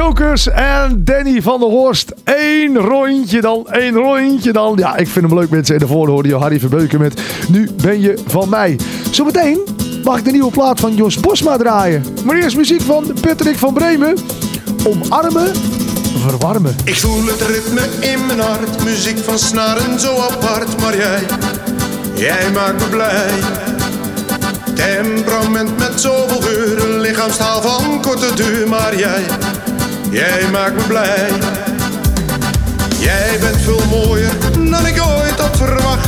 Jokers 0.03 0.47
en 0.47 1.01
Danny 1.03 1.41
van 1.41 1.59
der 1.59 1.69
Horst. 1.69 2.13
Eén 2.23 2.77
rondje 2.77 3.41
dan, 3.41 3.67
één 3.71 3.93
rondje 3.93 4.51
dan. 4.51 4.75
Ja, 4.77 4.97
ik 4.97 5.07
vind 5.07 5.25
hem 5.25 5.39
leuk 5.39 5.49
mensen. 5.49 5.73
En 5.73 5.79
daarvoor 5.79 6.07
hoorde 6.07 6.29
je 6.29 6.35
Harry 6.35 6.59
Verbeuken 6.59 6.99
met 6.99 7.21
Nu 7.47 7.69
ben 7.81 8.01
je 8.01 8.17
van 8.27 8.49
mij. 8.49 8.79
Zometeen 9.11 9.59
mag 10.03 10.17
ik 10.17 10.25
de 10.25 10.31
nieuwe 10.31 10.51
plaat 10.51 10.79
van 10.79 10.95
Jos 10.95 11.19
Bosma 11.19 11.57
draaien. 11.57 12.05
Maar 12.25 12.35
eerst 12.35 12.57
muziek 12.57 12.81
van 12.81 13.13
Patrick 13.21 13.57
van 13.57 13.73
Bremen. 13.73 14.17
Omarmen, 14.87 15.51
verwarmen. 16.27 16.75
Ik 16.83 16.95
voel 16.95 17.25
het 17.25 17.41
ritme 17.41 18.07
in 18.11 18.25
mijn 18.25 18.39
hart, 18.39 18.83
muziek 18.83 19.17
van 19.17 19.39
snaren 19.39 19.99
zo 19.99 20.15
apart, 20.15 20.81
maar 20.81 20.97
jij, 20.97 21.19
jij 22.15 22.51
maakt 22.53 22.79
me 22.79 22.87
blij. 22.89 23.31
Temperament 24.73 25.77
met 25.77 26.01
zoveel 26.01 26.41
geur, 26.41 26.83
een 26.83 26.99
lichaamstaal 26.99 27.61
van 27.61 28.01
korte 28.01 28.33
duur, 28.35 28.67
maar 28.67 28.97
jij, 28.97 29.21
jij 30.13 30.49
maakt 30.51 30.75
me 30.75 30.83
blij. 30.87 31.29
Jij 32.99 33.37
bent 33.39 33.61
veel 33.61 33.83
mooier 33.89 34.31
dan 34.53 34.85
ik 34.85 35.01
ooit 35.05 35.39
had 35.39 35.57
verwacht, 35.57 36.07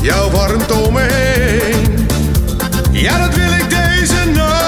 jouw 0.00 0.30
warmte 0.30 0.74
om 0.74 0.92
me 0.92 1.00
heen. 1.00 2.06
Ja, 2.90 3.18
dat 3.18 3.34
wil 3.34 3.52
ik 3.52 3.70
deze 3.70 4.30
nacht. 4.34 4.62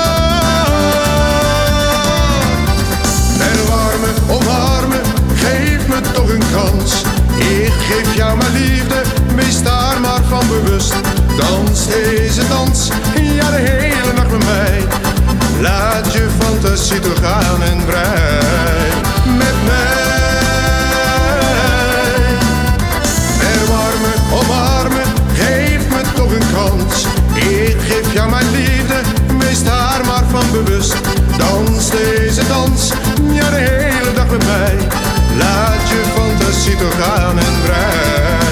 Verwarmen, 3.38 4.14
omarmen, 4.28 5.00
geef 5.34 5.86
me 5.88 6.00
toch 6.12 6.28
een 6.28 6.42
kans. 6.52 7.02
Ik 7.36 7.72
geef 7.88 8.16
jou 8.16 8.36
mijn 8.36 8.52
liefde, 8.52 9.02
wees 9.36 9.62
daar 9.62 10.00
maar 10.00 10.22
van 10.28 10.46
bewust. 10.48 10.94
Dans 11.36 11.86
deze 11.86 12.48
dans, 12.48 12.88
ja 13.36 13.50
de 13.50 13.56
hele 13.56 14.12
nacht 14.12 14.30
met 14.30 14.44
mij. 14.44 14.84
Laat 15.60 16.12
je 16.12 16.28
fantasie 16.38 17.00
toch 17.00 17.18
gaan 17.22 17.62
en 17.62 17.84
brei 17.84 18.90
met 19.38 19.54
mij. 19.64 20.04
Verwarmen, 23.38 24.14
omarmen, 24.32 25.12
geef 25.34 25.88
me 25.88 26.00
toch 26.14 26.30
een 26.30 26.52
kans. 26.54 27.04
Ik 27.34 27.76
geef 27.80 28.12
jou 28.12 28.30
mijn 28.30 28.50
liefde, 28.50 29.00
wees 29.38 29.64
daar 29.64 30.00
maar 30.06 30.24
van 30.30 30.50
bewust. 30.52 30.96
Dans 31.36 31.90
deze 31.90 32.46
dans, 32.48 32.92
ja 33.32 33.50
de 33.50 33.56
hele 33.56 34.12
dag 34.14 34.30
met 34.30 34.44
mij. 34.46 34.76
Laat 35.38 35.88
je 35.88 36.02
fantasie 36.14 36.76
toch 36.76 37.04
gaan 37.04 37.38
en 37.38 37.60
brei 37.64 38.45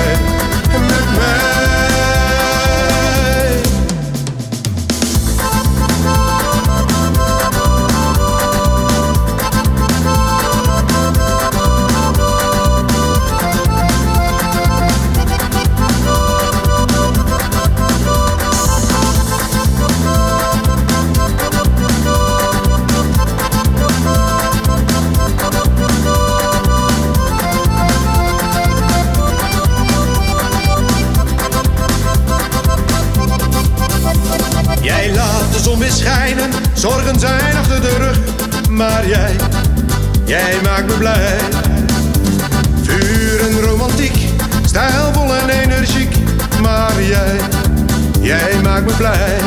maakt 48.74 48.86
me 48.86 48.96
blij. 48.96 49.38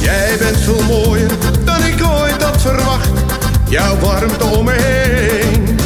Jij 0.00 0.36
bent 0.38 0.56
veel 0.56 0.82
mooier 0.82 1.30
dan 1.64 1.84
ik 1.84 2.06
ooit 2.20 2.42
had 2.42 2.62
verwacht. 2.62 3.08
Jouw 3.68 3.98
warmte 3.98 4.44
om 4.44 4.64
me 4.64 4.72
heen. 4.72 5.78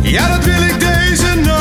Ja, 0.00 0.28
dat 0.28 0.44
wil 0.44 0.62
ik 0.62 0.80
deze 0.80 1.34
nacht. 1.34 1.58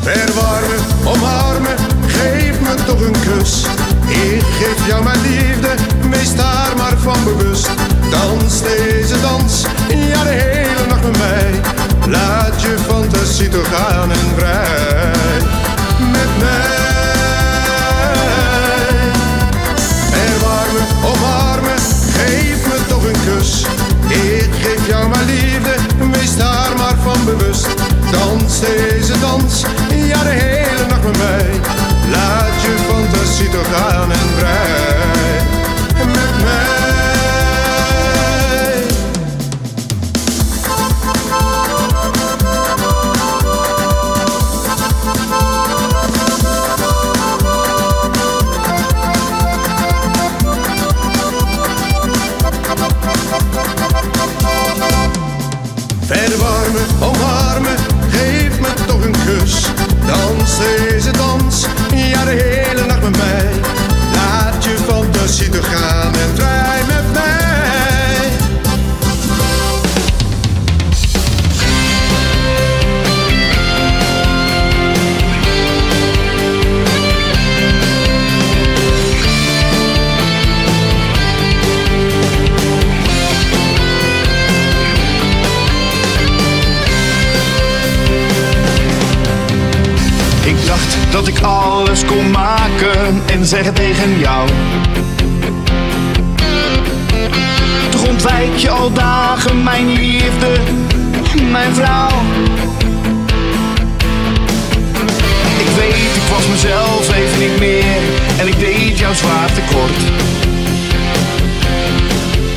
Verwarmen, 0.00 0.80
omarmen, 1.04 1.76
geef 2.06 2.60
me 2.60 2.74
toch 2.86 3.00
een 3.00 3.16
kus. 3.20 3.64
Ik 4.06 4.42
geef 4.42 4.86
jou 4.86 5.04
mijn 5.04 5.20
liefde, 5.20 5.68
wees 6.10 6.34
daar 6.34 6.72
maar 6.76 6.98
van 6.98 7.24
bewust. 7.24 7.70
Dans 8.10 8.62
deze 8.62 9.20
dans, 9.20 9.64
ja 9.88 10.24
de 10.24 10.30
hele 10.30 10.86
nacht 10.88 11.02
met 11.02 11.18
mij. 11.18 11.60
Laat 12.08 12.62
je 12.62 12.76
fantasie 12.88 13.48
toch 13.48 13.68
gaan 13.68 14.10
en 14.10 14.34
vrij. 14.36 15.59
Mij. 16.40 16.78
Verwarmen, 20.10 20.86
omarmen, 21.04 21.78
geef 22.14 22.66
me 22.66 22.78
toch 22.88 23.04
een 23.04 23.20
kus. 23.24 23.64
Ik 24.08 24.50
geef 24.62 24.86
jou 24.86 25.08
mijn 25.08 25.24
liefde, 25.24 25.74
wees 26.12 26.36
daar 26.36 26.72
maar 26.76 26.96
van 27.02 27.24
bewust. 27.24 27.68
Dans 28.10 28.60
deze 28.60 29.18
dans, 29.20 29.64
ja 29.88 30.22
de 30.22 30.28
hele 30.28 30.86
nacht 30.88 31.02
met 31.02 31.18
mij. 31.18 31.60
Laat 32.10 32.62
je 32.62 32.74
fantasie 32.88 33.48
toch 33.48 33.66
gaan 33.74 34.12
en 34.12 34.28
vrij. 34.38 34.99
Ik 90.44 90.66
dacht 90.66 90.96
dat 91.10 91.28
ik 91.28 91.40
alles 91.40 92.04
kon 92.04 92.30
maken 92.30 93.22
en 93.26 93.46
zeggen 93.46 93.74
tegen 93.74 94.18
jou. 94.18 94.48
Toch 97.90 98.08
ontwijk 98.08 98.56
je 98.56 98.70
al 98.70 98.92
dagen 98.92 99.62
mijn 99.62 99.92
liefde, 99.92 100.56
mijn 101.50 101.74
vrouw. 101.74 102.22
Ik 105.58 105.68
weet, 105.76 106.16
ik 106.16 106.28
was 106.30 106.46
mezelf 106.50 107.14
even 107.14 107.38
niet 107.38 107.58
meer 107.58 108.00
en 108.38 108.46
ik 108.48 108.58
deed 108.58 108.98
jou 108.98 109.14
zwaar 109.14 109.52
tekort. 109.52 109.98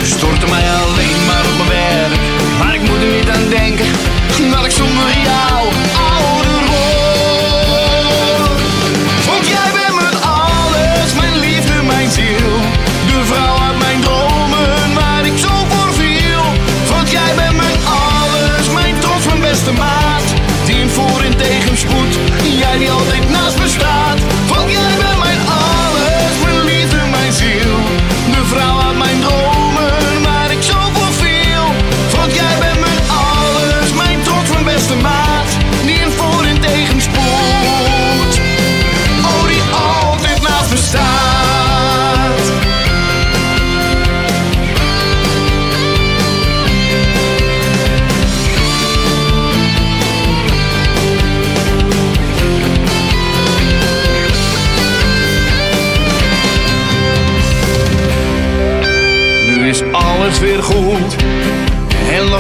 Stortte 0.02 0.48
mij 0.50 0.64
alleen 0.70 1.26
maar 1.28 1.46
op 1.52 1.58
mijn 1.58 1.70
werk, 1.70 2.20
maar 2.60 2.76
ik 2.76 2.82
moet 2.82 3.02
er 3.02 3.16
niet 3.18 3.30
aan 3.30 3.50
denken 3.50 3.92
dat 4.52 4.66
ik 4.66 4.72
zonder 4.72 5.10
jou 5.24 5.68
ouder 5.96 6.53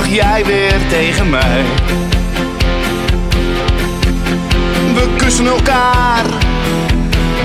jij 0.01 0.45
weer 0.45 0.79
tegen 0.89 1.29
mij. 1.29 1.63
We 4.93 5.07
kussen 5.17 5.47
elkaar 5.47 6.23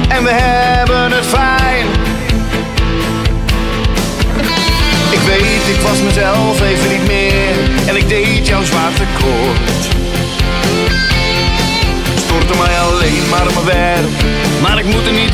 en 0.09 0.25
we 0.25 0.31
hebben 0.31 1.13
het 1.13 1.27
fijn. 1.27 1.87
Ik 5.11 5.19
weet, 5.19 5.77
ik 5.77 5.81
was 5.83 6.03
mezelf 6.03 6.61
even 6.63 6.91
niet 6.91 7.07
meer 7.07 7.55
en 7.87 7.97
ik 7.97 8.09
deed 8.09 8.47
jou 8.47 8.65
zwaar 8.65 8.93
tekort. 8.93 9.89
Stortte 12.17 12.59
mij 12.59 12.79
alleen 12.79 13.29
maar 13.31 13.47
op 13.47 13.55
mijn 13.55 13.67
werk, 13.67 14.23
maar 14.63 14.79
ik 14.79 14.85
moet 14.85 15.07
er 15.07 15.13
niet 15.13 15.28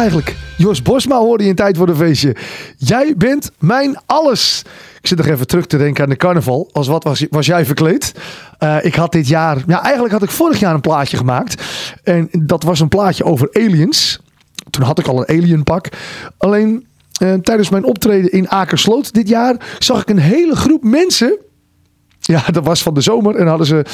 eigenlijk. 0.00 0.36
Jos 0.56 0.82
Bosma 0.82 1.18
hoorde 1.18 1.42
je 1.42 1.48
in 1.48 1.56
tijd 1.56 1.76
voor 1.76 1.88
een 1.88 1.96
feestje. 1.96 2.36
Jij 2.76 3.14
bent 3.16 3.50
mijn 3.58 3.98
alles. 4.06 4.62
Ik 5.00 5.06
zit 5.06 5.18
nog 5.18 5.26
even 5.26 5.46
terug 5.46 5.66
te 5.66 5.76
denken 5.76 6.04
aan 6.04 6.10
de 6.10 6.16
carnaval. 6.16 6.68
Als 6.72 6.88
wat 6.88 7.04
was, 7.04 7.26
was 7.30 7.46
jij 7.46 7.64
verkleed? 7.64 8.14
Eh, 8.58 8.76
ik 8.84 8.94
had 8.94 9.12
dit 9.12 9.28
jaar... 9.28 9.58
Ja, 9.66 9.82
eigenlijk 9.82 10.12
had 10.12 10.22
ik 10.22 10.30
vorig 10.30 10.60
jaar 10.60 10.74
een 10.74 10.80
plaatje 10.80 11.16
gemaakt. 11.16 11.62
En 12.02 12.28
dat 12.38 12.62
was 12.62 12.80
een 12.80 12.88
plaatje 12.88 13.24
over 13.24 13.48
aliens. 13.52 14.20
Toen 14.70 14.84
had 14.84 14.98
ik 14.98 15.06
al 15.06 15.18
een 15.18 15.38
alien 15.38 15.64
pak. 15.64 15.88
Alleen 16.38 16.86
eh, 17.20 17.34
tijdens 17.34 17.68
mijn 17.68 17.84
optreden 17.84 18.32
in 18.32 18.48
Akersloot 18.48 19.12
dit 19.12 19.28
jaar... 19.28 19.76
zag 19.78 20.00
ik 20.00 20.08
een 20.08 20.18
hele 20.18 20.56
groep 20.56 20.82
mensen... 20.82 21.38
Ja, 22.30 22.42
dat 22.52 22.64
was 22.64 22.82
van 22.82 22.94
de 22.94 23.00
zomer. 23.00 23.36
En 23.36 23.46
hadden 23.46 23.66
ze. 23.66 23.84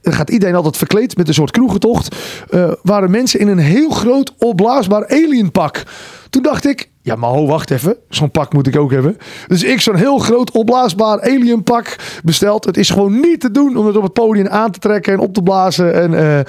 Dan 0.00 0.12
gaat 0.12 0.30
iedereen 0.30 0.54
altijd 0.54 0.76
verkleed 0.76 1.16
met 1.16 1.28
een 1.28 1.34
soort 1.34 1.50
kroegentocht. 1.50 2.16
eh, 2.50 2.72
waren 2.82 3.10
mensen 3.10 3.40
in 3.40 3.48
een 3.48 3.58
heel 3.58 3.90
groot 3.90 4.32
opblaasbaar 4.38 5.08
alienpak. 5.08 5.82
Toen 6.30 6.42
dacht 6.42 6.66
ik. 6.66 6.90
Ja, 7.02 7.16
maar 7.16 7.30
ho, 7.30 7.46
wacht 7.46 7.70
even. 7.70 7.96
Zo'n 8.08 8.30
pak 8.30 8.52
moet 8.52 8.66
ik 8.66 8.76
ook 8.76 8.90
hebben. 8.90 9.16
Dus 9.46 9.62
ik 9.62 9.80
zo'n 9.80 9.96
heel 9.96 10.18
groot 10.18 10.50
opblaasbaar 10.50 11.20
alienpak 11.20 11.96
besteld. 12.24 12.64
Het 12.64 12.76
is 12.76 12.90
gewoon 12.90 13.20
niet 13.20 13.40
te 13.40 13.50
doen 13.50 13.76
om 13.76 13.86
het 13.86 13.96
op 13.96 14.02
het 14.02 14.12
podium 14.12 14.48
aan 14.48 14.70
te 14.70 14.78
trekken 14.78 15.12
en 15.12 15.18
op 15.18 15.34
te 15.34 15.42
blazen. 15.42 15.94
En, 15.94 16.14
eh, 16.14 16.44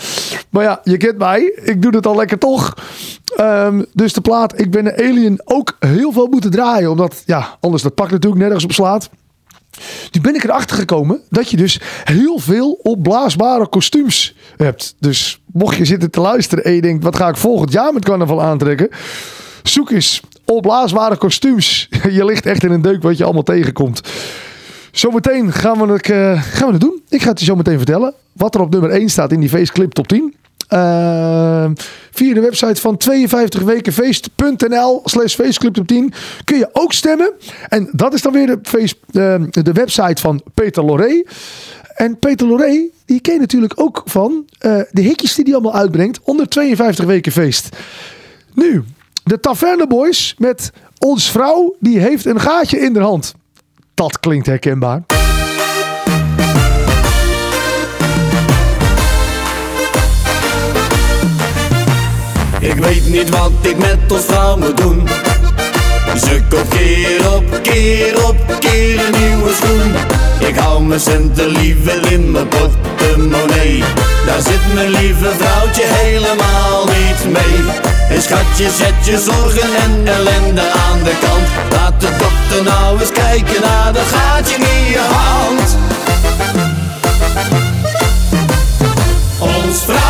maar 0.50 0.64
ja, 0.64 0.82
je 0.84 0.98
kent 0.98 1.18
mij. 1.18 1.60
Ik 1.64 1.82
doe 1.82 1.96
het 1.96 2.08
al 2.08 2.16
lekker 2.16 2.38
toch. 2.38 2.74
Ehm, 3.36 3.84
dus 3.94 4.14
de 4.14 4.22
plaat 4.22 4.60
Ik 4.60 4.72
ben 4.72 4.86
een 4.86 5.10
alien 5.10 5.42
ook 5.46 5.76
heel 5.80 6.12
veel 6.12 6.28
moeten 6.28 6.52
draaien. 6.52 6.90
Omdat, 6.90 7.24
ja, 7.26 7.58
anders 7.60 7.84
dat 7.84 7.96
pak 7.96 8.12
natuurlijk 8.12 8.42
nergens 8.42 8.64
op 8.64 8.72
slaat. 8.72 9.10
Nu 10.12 10.22
ben 10.22 10.36
ik 10.36 10.44
erachter 10.44 10.78
gekomen 10.78 11.22
dat 11.30 11.50
je 11.50 11.58
dus 11.58 11.80
heel 12.04 12.40
veel 12.40 12.80
opblaasbare 12.84 13.68
kostuums 13.68 14.36
hebt. 14.58 14.96
Dus 15.00 15.42
mocht 15.46 15.78
je 15.78 15.86
zitten 15.86 16.12
te 16.12 16.22
luisteren 16.22 16.64
en 16.64 16.74
je 16.74 16.82
denkt, 16.82 17.04
wat 17.04 17.16
ga 17.16 17.28
ik 17.28 17.38
volgend 17.38 17.72
jaar 17.72 17.94
met 17.94 18.06
carnaval 18.06 18.42
aantrekken? 18.42 18.90
Zoek 19.64 19.90
eens 19.92 20.22
opblaasbare 20.46 21.18
kostuums. 21.18 21.90
Je 22.18 22.26
ligt 22.26 22.46
echt 22.46 22.64
in 22.64 22.72
een 22.72 22.82
deuk 22.82 23.04
wat 23.04 23.18
je 23.18 23.24
allemaal 23.24 23.44
tegenkomt. 23.44 24.02
Zometeen 24.92 25.54
gaan 25.54 25.88
we, 25.88 25.94
het, 25.94 26.10
eh, 26.10 26.44
gaan 26.44 26.66
we 26.68 26.72
het 26.72 26.82
doen. 26.82 27.02
Ik 27.10 27.22
ga 27.22 27.30
het 27.30 27.40
je 27.40 27.46
zo 27.46 27.56
meteen 27.56 27.78
vertellen. 27.78 28.14
Wat 28.34 28.56
er 28.56 28.62
op 28.62 28.72
nummer 28.72 28.90
1 28.90 29.10
staat 29.10 29.32
in 29.32 29.40
die 29.40 29.50
feestclip 29.50 29.94
top 29.94 30.08
10. 30.08 30.36
Uh, 30.74 31.66
via 32.12 32.34
de 32.34 32.42
website 32.42 32.82
van 32.82 33.00
52wekenfeest.nl 33.10 35.02
slash 35.06 35.36
feestclub 35.36 35.74
top 35.74 35.88
10 35.88 36.14
kun 36.44 36.58
je 36.58 36.70
ook 36.72 36.94
stemmen. 36.94 37.32
En 37.68 37.90
dat 37.92 38.14
is 38.14 38.22
dan 38.22 38.34
weer 38.34 38.48
de, 38.48 38.60
feest, 38.62 38.96
uh, 39.12 39.36
de 39.50 39.72
website 39.72 40.22
van 40.22 40.42
Peter 40.54 40.84
Loré. 40.84 41.24
En 41.96 42.20
Peter 42.20 42.48
Loré, 42.48 42.90
die 43.06 43.20
ken 43.20 43.34
je 43.34 43.40
natuurlijk 43.40 43.74
ook 43.76 44.02
van 44.06 44.46
uh, 44.66 44.82
de 44.92 45.02
hitjes 45.02 45.36
die 45.36 45.44
hij 45.46 45.54
allemaal 45.54 45.76
uitbrengt 45.76 46.20
onder 46.24 46.50
52 46.50 47.06
weken 47.06 47.32
feest. 47.32 47.70
Nu, 48.54 48.84
de 49.24 49.40
Taverne 49.40 49.88
Boys 49.88 50.36
met 50.38 50.72
Ons 50.98 51.32
Vrouw, 51.32 51.76
die 51.80 52.00
heeft 52.00 52.26
een 52.26 52.40
gaatje 52.40 52.80
in 52.80 52.94
de 52.94 53.00
hand. 53.00 53.34
Dat 53.94 54.20
klinkt 54.20 54.46
herkenbaar. 54.46 55.19
Ik 62.60 62.76
weet 62.76 63.08
niet 63.08 63.30
wat 63.30 63.52
ik 63.62 63.78
met 63.78 64.12
ons 64.12 64.26
vrouw 64.26 64.58
moet 64.58 64.78
doen. 64.78 65.08
Ze 66.16 66.42
koopt 66.50 66.68
keer 66.68 67.34
op 67.34 67.60
keer 67.62 68.28
op 68.28 68.36
keer 68.60 69.06
een 69.06 69.22
nieuwe 69.22 69.52
schoen. 69.54 69.94
Ik 70.48 70.56
hou 70.56 70.84
mijn 70.84 71.00
centen 71.00 71.48
liever 71.48 72.12
in 72.12 72.32
mijn 72.32 72.48
portemonnee. 72.48 73.84
Daar 74.26 74.42
zit 74.42 74.74
mijn 74.74 74.90
lieve 74.90 75.32
vrouwtje 75.38 75.84
helemaal 75.86 76.86
niet 76.86 77.32
mee. 77.32 77.74
En 78.10 78.22
schatje, 78.22 78.70
zet 78.78 79.06
je 79.06 79.18
zorgen 79.20 79.76
en 79.76 80.08
ellende 80.08 80.62
aan 80.62 81.04
de 81.04 81.14
kant. 81.22 81.72
Laat 81.72 82.02
de 82.02 82.10
dokter 82.18 82.74
nou 82.74 83.00
eens 83.00 83.12
kijken 83.12 83.62
naar 83.62 83.94
dat 83.94 84.06
gaatje 84.06 84.56
in 84.56 84.86
je 84.92 85.00
hand. 85.00 85.78
Ons 89.40 89.84
vrouw 89.84 90.09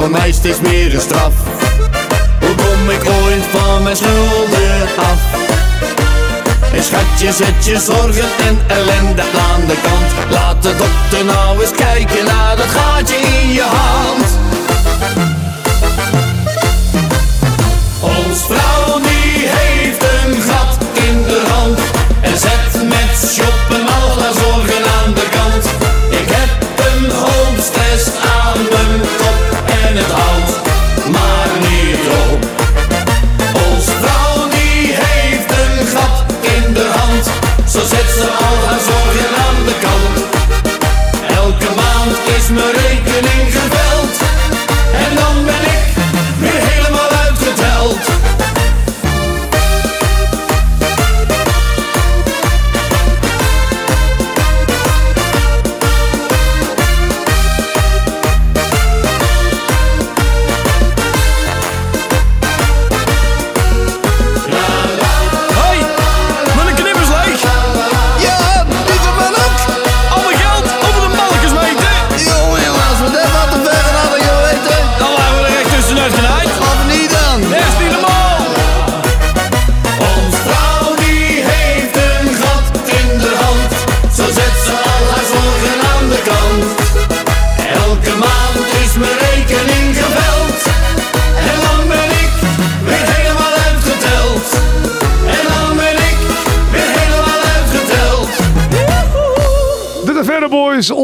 voor 0.00 0.10
mij 0.10 0.32
steeds 0.32 0.60
meer 0.60 0.94
een 0.94 1.00
straf. 1.00 1.32
Hoe 2.40 2.54
kom 2.54 2.90
ik 2.90 3.04
ooit 3.22 3.44
van 3.50 3.82
mijn 3.82 3.96
schulden 3.96 4.88
af? 4.96 5.20
En 6.74 6.82
schatje, 6.82 7.32
zet 7.32 7.64
je 7.64 7.78
zorgen 7.78 8.28
en 8.46 8.58
ellende 8.66 9.22
aan 9.22 9.66
de 9.66 9.76
kant. 9.82 10.30
Laat 10.30 10.62
de 10.62 10.76
dokter 10.76 11.24
nou 11.24 11.60
eens 11.60 11.70
kijken 11.70 12.24
naar 12.24 12.56
dat 12.56 12.66
gaatje 12.66 13.16
in 13.16 13.52
je 13.52 13.62
hand. 13.62 14.38
Ons 18.00 18.38
vrouw 18.48 19.00
die 19.00 19.48
heeft 19.48 20.02
een 20.02 20.42
gat 20.42 20.78
in 20.92 21.22
de 21.22 21.42
hand 21.48 21.78
En 22.20 22.38
zet 22.38 22.88
met 22.88 23.32
shoppen 23.34 23.59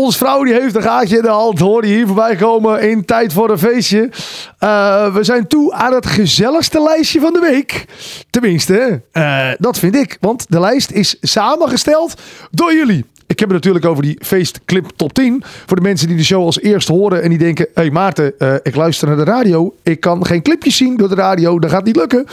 ons 0.06 0.16
vrouw 0.16 0.44
die 0.44 0.52
heeft 0.52 0.74
een 0.74 0.82
gaatje 0.82 1.16
in 1.16 1.22
de 1.22 1.28
hand. 1.28 1.58
Hoor 1.58 1.86
je 1.86 1.94
hier 1.94 2.06
voorbij 2.06 2.36
komen 2.36 2.90
in 2.90 3.04
tijd 3.04 3.32
voor 3.32 3.50
een 3.50 3.58
feestje. 3.58 4.10
Eh, 4.58 5.14
we 5.14 5.24
zijn 5.24 5.46
toe 5.46 5.72
aan 5.72 5.92
het 5.92 6.06
gezelligste 6.06 6.82
lijstje 6.82 7.20
van 7.20 7.32
de 7.32 7.40
week. 7.40 7.84
Tenminste, 8.30 9.02
eh, 9.12 9.48
dat 9.58 9.78
vind 9.78 9.96
ik. 9.96 10.16
Want 10.20 10.46
de 10.48 10.60
lijst 10.60 10.90
is 10.90 11.16
samengesteld 11.20 12.20
door 12.50 12.74
jullie. 12.74 13.04
Ik 13.26 13.38
heb 13.38 13.48
het 13.48 13.58
natuurlijk 13.58 13.84
over 13.84 14.02
die 14.02 14.18
feestclip 14.20 14.90
top 14.96 15.12
10. 15.12 15.42
Voor 15.66 15.76
de 15.76 15.82
mensen 15.82 16.08
die 16.08 16.16
de 16.16 16.24
show 16.24 16.44
als 16.44 16.60
eerste 16.60 16.92
horen 16.92 17.22
en 17.22 17.28
die 17.28 17.38
denken... 17.38 17.66
Hé 17.74 17.82
hey 17.82 17.90
Maarten, 17.90 18.38
eh, 18.38 18.54
ik 18.62 18.74
luister 18.74 19.08
naar 19.08 19.16
de 19.16 19.24
radio. 19.24 19.74
Ik 19.82 20.00
kan 20.00 20.26
geen 20.26 20.42
clipjes 20.42 20.76
zien 20.76 20.96
door 20.96 21.08
de 21.08 21.14
radio. 21.14 21.58
Dat 21.58 21.70
gaat 21.70 21.84
niet 21.84 21.96
lukken. 21.96 22.26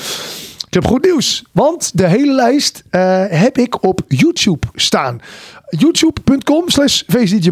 Ik 0.68 0.82
heb 0.82 0.86
goed 0.86 1.04
nieuws. 1.06 1.44
Want 1.52 1.92
de 1.98 2.08
hele 2.08 2.34
lijst 2.34 2.84
heb 3.30 3.58
ik 3.58 3.84
op 3.84 4.02
YouTube 4.08 4.68
staan. 4.76 5.20
youtube.com 5.78 6.70
slash 6.70 7.02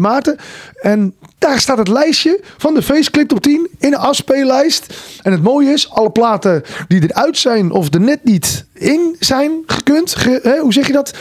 Maarten. 0.00 0.36
En 0.80 1.14
daar 1.38 1.60
staat 1.60 1.78
het 1.78 1.88
lijstje 1.88 2.40
van 2.58 2.74
de 2.74 2.82
feestclip 2.82 3.28
top 3.28 3.40
10 3.40 3.68
in 3.78 3.92
een 3.92 3.98
afspeellijst. 3.98 4.94
En 5.22 5.32
het 5.32 5.42
mooie 5.42 5.72
is, 5.72 5.90
alle 5.90 6.10
platen 6.10 6.62
die 6.88 7.02
eruit 7.02 7.38
zijn 7.38 7.70
of 7.70 7.94
er 7.94 8.00
net 8.00 8.24
niet 8.24 8.64
in 8.74 9.16
zijn 9.18 9.50
gekund. 9.66 10.14
ge- 10.14 10.40
hè, 10.42 10.58
hoe 10.58 10.72
zeg 10.72 10.86
je 10.86 10.92
dat? 10.92 11.14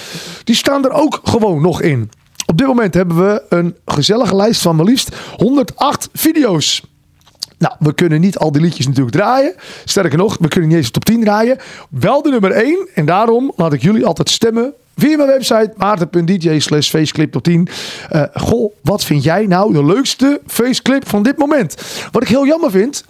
Die 0.43 0.55
staan 0.55 0.85
er 0.85 0.91
ook 0.91 1.19
gewoon 1.23 1.61
nog 1.61 1.81
in. 1.81 2.09
Op 2.45 2.57
dit 2.57 2.67
moment 2.67 2.93
hebben 2.93 3.17
we 3.17 3.43
een 3.49 3.75
gezellige 3.85 4.35
lijst 4.35 4.61
van 4.61 4.75
maar 4.75 4.85
liefst 4.85 5.15
108 5.37 6.09
video's. 6.13 6.83
Nou, 7.57 7.75
we 7.79 7.93
kunnen 7.93 8.21
niet 8.21 8.37
al 8.37 8.51
die 8.51 8.61
liedjes 8.61 8.87
natuurlijk 8.87 9.15
draaien. 9.15 9.55
Sterker 9.85 10.17
nog, 10.17 10.37
we 10.39 10.47
kunnen 10.47 10.69
niet 10.69 10.77
eens 10.77 10.85
de 10.87 10.91
top 10.91 11.05
10 11.05 11.21
draaien. 11.23 11.57
Wel 11.89 12.21
de 12.21 12.29
nummer 12.29 12.51
1. 12.51 12.87
En 12.93 13.05
daarom 13.05 13.51
laat 13.55 13.73
ik 13.73 13.81
jullie 13.81 14.05
altijd 14.05 14.29
stemmen 14.29 14.73
via 14.95 15.17
mijn 15.17 15.29
website 15.29 15.73
maarten.dj 15.77 16.59
slash 16.59 16.89
faceclip 16.89 17.31
top 17.31 17.43
10. 17.43 17.67
Eh, 18.09 18.23
goh, 18.33 18.73
wat 18.81 19.03
vind 19.03 19.23
jij 19.23 19.45
nou 19.45 19.73
de 19.73 19.85
leukste 19.85 20.41
faceclip 20.47 21.09
van 21.09 21.23
dit 21.23 21.37
moment? 21.37 21.75
Wat 22.11 22.21
ik 22.21 22.27
heel 22.27 22.45
jammer 22.45 22.71
vind, 22.71 23.03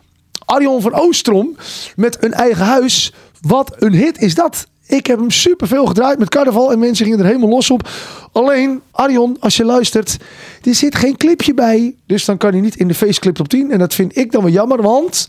Arjon 0.46 0.82
van 0.82 0.94
Oostrom 0.94 1.56
met 1.96 2.18
een 2.24 2.34
eigen 2.34 2.66
huis. 2.66 3.14
Wat 3.42 3.76
een 3.80 3.94
hit 3.94 4.20
is 4.22 4.36
dat. 4.36 4.68
Ik 4.88 5.06
heb 5.06 5.20
hem 5.20 5.32
superveel 5.32 5.86
gedraaid 5.86 6.20
met 6.20 6.30
carnaval 6.30 6.72
en 6.72 6.80
mensen 6.80 7.06
gingen 7.06 7.20
er 7.20 7.26
helemaal 7.26 7.50
los 7.50 7.70
op. 7.70 7.90
Alleen, 8.32 8.82
Arjon, 8.92 9.38
als 9.40 9.58
je 9.58 9.66
luistert, 9.66 10.18
er 10.64 10.76
zit 10.76 10.96
geen 10.96 11.18
clipje 11.18 11.54
bij. 11.54 11.96
Dus 12.06 12.26
dan 12.26 12.38
kan 12.38 12.52
hij 12.52 12.62
niet 12.62 12.76
in 12.76 12.88
de 12.88 12.94
faceclip 12.94 13.36
top 13.36 13.48
10. 13.48 13.72
En 13.72 13.80
dat 13.80 13.94
vind 13.94 14.18
ik 14.18 14.32
dan 14.32 14.44
wel 14.44 14.52
jammer, 14.52 14.82
want... 14.82 15.28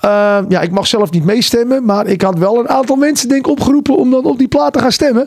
eh, 0.00 0.38
ja, 0.48 0.60
ik 0.60 0.70
mag 0.70 0.86
zelf 0.86 1.10
niet 1.10 1.24
meestemmen. 1.24 1.84
Maar 1.84 2.06
ik 2.06 2.22
had 2.22 2.38
wel 2.38 2.58
een 2.58 2.68
aantal 2.68 2.96
mensen 2.96 3.28
denk 3.28 3.46
opgeroepen 3.46 3.96
om 3.96 4.10
dan 4.10 4.24
op 4.24 4.38
die 4.38 4.48
plaat 4.48 4.72
te 4.72 4.78
gaan 4.78 4.92
stemmen. 4.92 5.26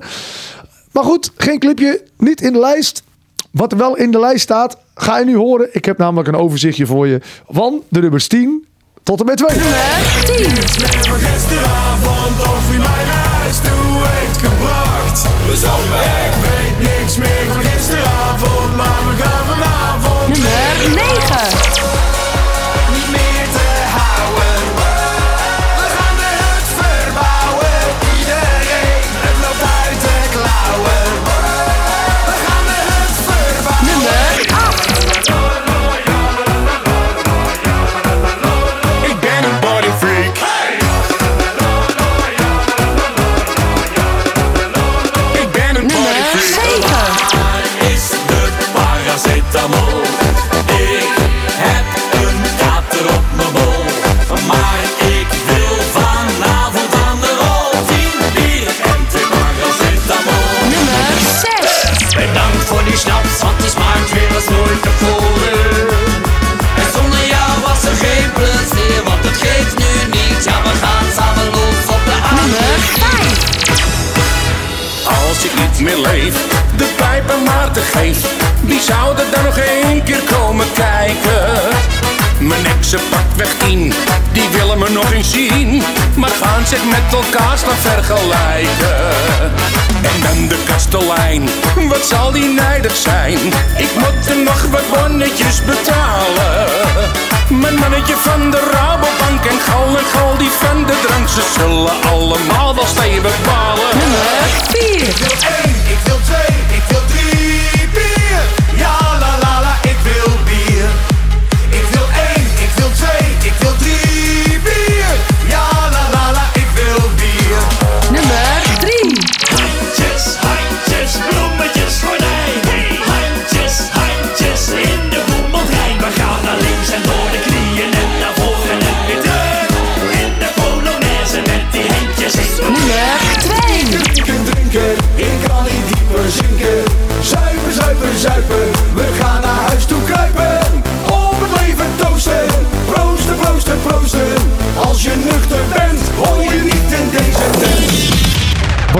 Maar 0.94 1.04
goed, 1.04 1.32
geen 1.38 1.60
clipje, 1.60 2.04
niet 2.18 2.42
in 2.42 2.54
de 2.54 2.60
lijst. 2.60 3.04
Wat 3.52 3.72
er 3.72 3.78
wel 3.78 3.98
in 3.98 4.12
de 4.12 4.20
lijst 4.20 4.42
staat, 4.42 4.78
ga 4.96 5.18
je 5.18 5.26
nu 5.26 5.36
horen. 5.36 5.70
Ik 5.72 5.86
heb 5.86 5.98
namelijk 5.98 6.28
een 6.28 6.36
overzichtje 6.36 6.86
voor 6.86 7.08
je 7.08 7.22
van 7.50 7.84
de 7.90 8.02
nummers 8.02 8.28
10 8.28 8.68
tot 9.04 9.20
en 9.20 9.26
met 9.26 9.38
2. 9.38 9.50
Gisteravond 11.20 12.40
of 12.40 12.74
u 12.74 12.78
mij 12.78 13.06
naar 13.06 13.28
huis 13.28 13.58
toe 13.58 14.02
heeft 14.04 14.38
gebracht. 14.38 15.22
We 15.46 15.54
ik 16.28 16.36
weet 16.42 16.78
niks 16.90 17.18
meer 17.18 17.46
van 17.48 17.62
gisteravond, 17.62 18.76
maar 18.76 19.02
we 19.08 19.24
gaan 19.24 19.46
vanavond 19.46 20.28
Nummer 20.28 20.50
9. 20.96 21.43
Meer 75.84 75.98
leef, 75.98 76.36
de 76.76 76.86
pijpen 76.98 77.44
maar 77.44 77.72
te 77.72 77.82
geef. 77.82 78.18
Wie 78.62 78.82
zou 78.82 79.18
er 79.18 79.26
dan 79.32 79.44
nog 79.44 79.58
één 79.58 80.04
keer 80.04 80.22
komen 80.38 80.66
kijken? 80.74 81.52
Mijn 82.40 82.66
exen 82.66 83.00
pakweg 83.10 83.54
tien, 83.58 83.94
die 84.32 84.50
willen 84.50 84.80
me 84.80 84.90
nog 84.90 85.12
eens 85.12 85.32
zien. 85.32 85.84
Maar 86.16 86.30
gaan 86.42 86.66
zich 86.68 86.84
met 86.86 87.14
elkaar 87.14 87.58
staan 87.58 87.78
vergelijken. 87.78 88.98
En 90.02 90.22
dan 90.22 90.48
de 90.48 90.64
kastelein, 90.66 91.50
wat 91.90 92.06
zal 92.06 92.32
die 92.32 92.54
nijdig 92.54 92.96
zijn? 92.96 93.40
Ik 93.78 93.92
moet 93.96 94.30
er 94.30 94.44
nog 94.44 94.66
wat 94.72 94.90
bonnetjes 94.92 95.62
betalen. 95.66 96.68
Mijn 97.50 97.76
mannetje 97.76 98.16
van 98.16 98.52
de 98.52 98.70
Rabobank 98.72 99.46
en 99.46 99.60
Gal 99.60 99.98
en 99.98 100.06
Gal 100.14 100.38
die 100.38 100.50
van 100.50 100.86
de 100.86 100.94
drank. 101.08 101.30
Ze 101.30 101.44
zullen 101.60 101.94
allemaal 102.12 102.76
wel 102.76 102.86
stevig 102.86 103.36
balen. 103.46 103.98
Nummer 103.98 104.22
4. 104.70 105.73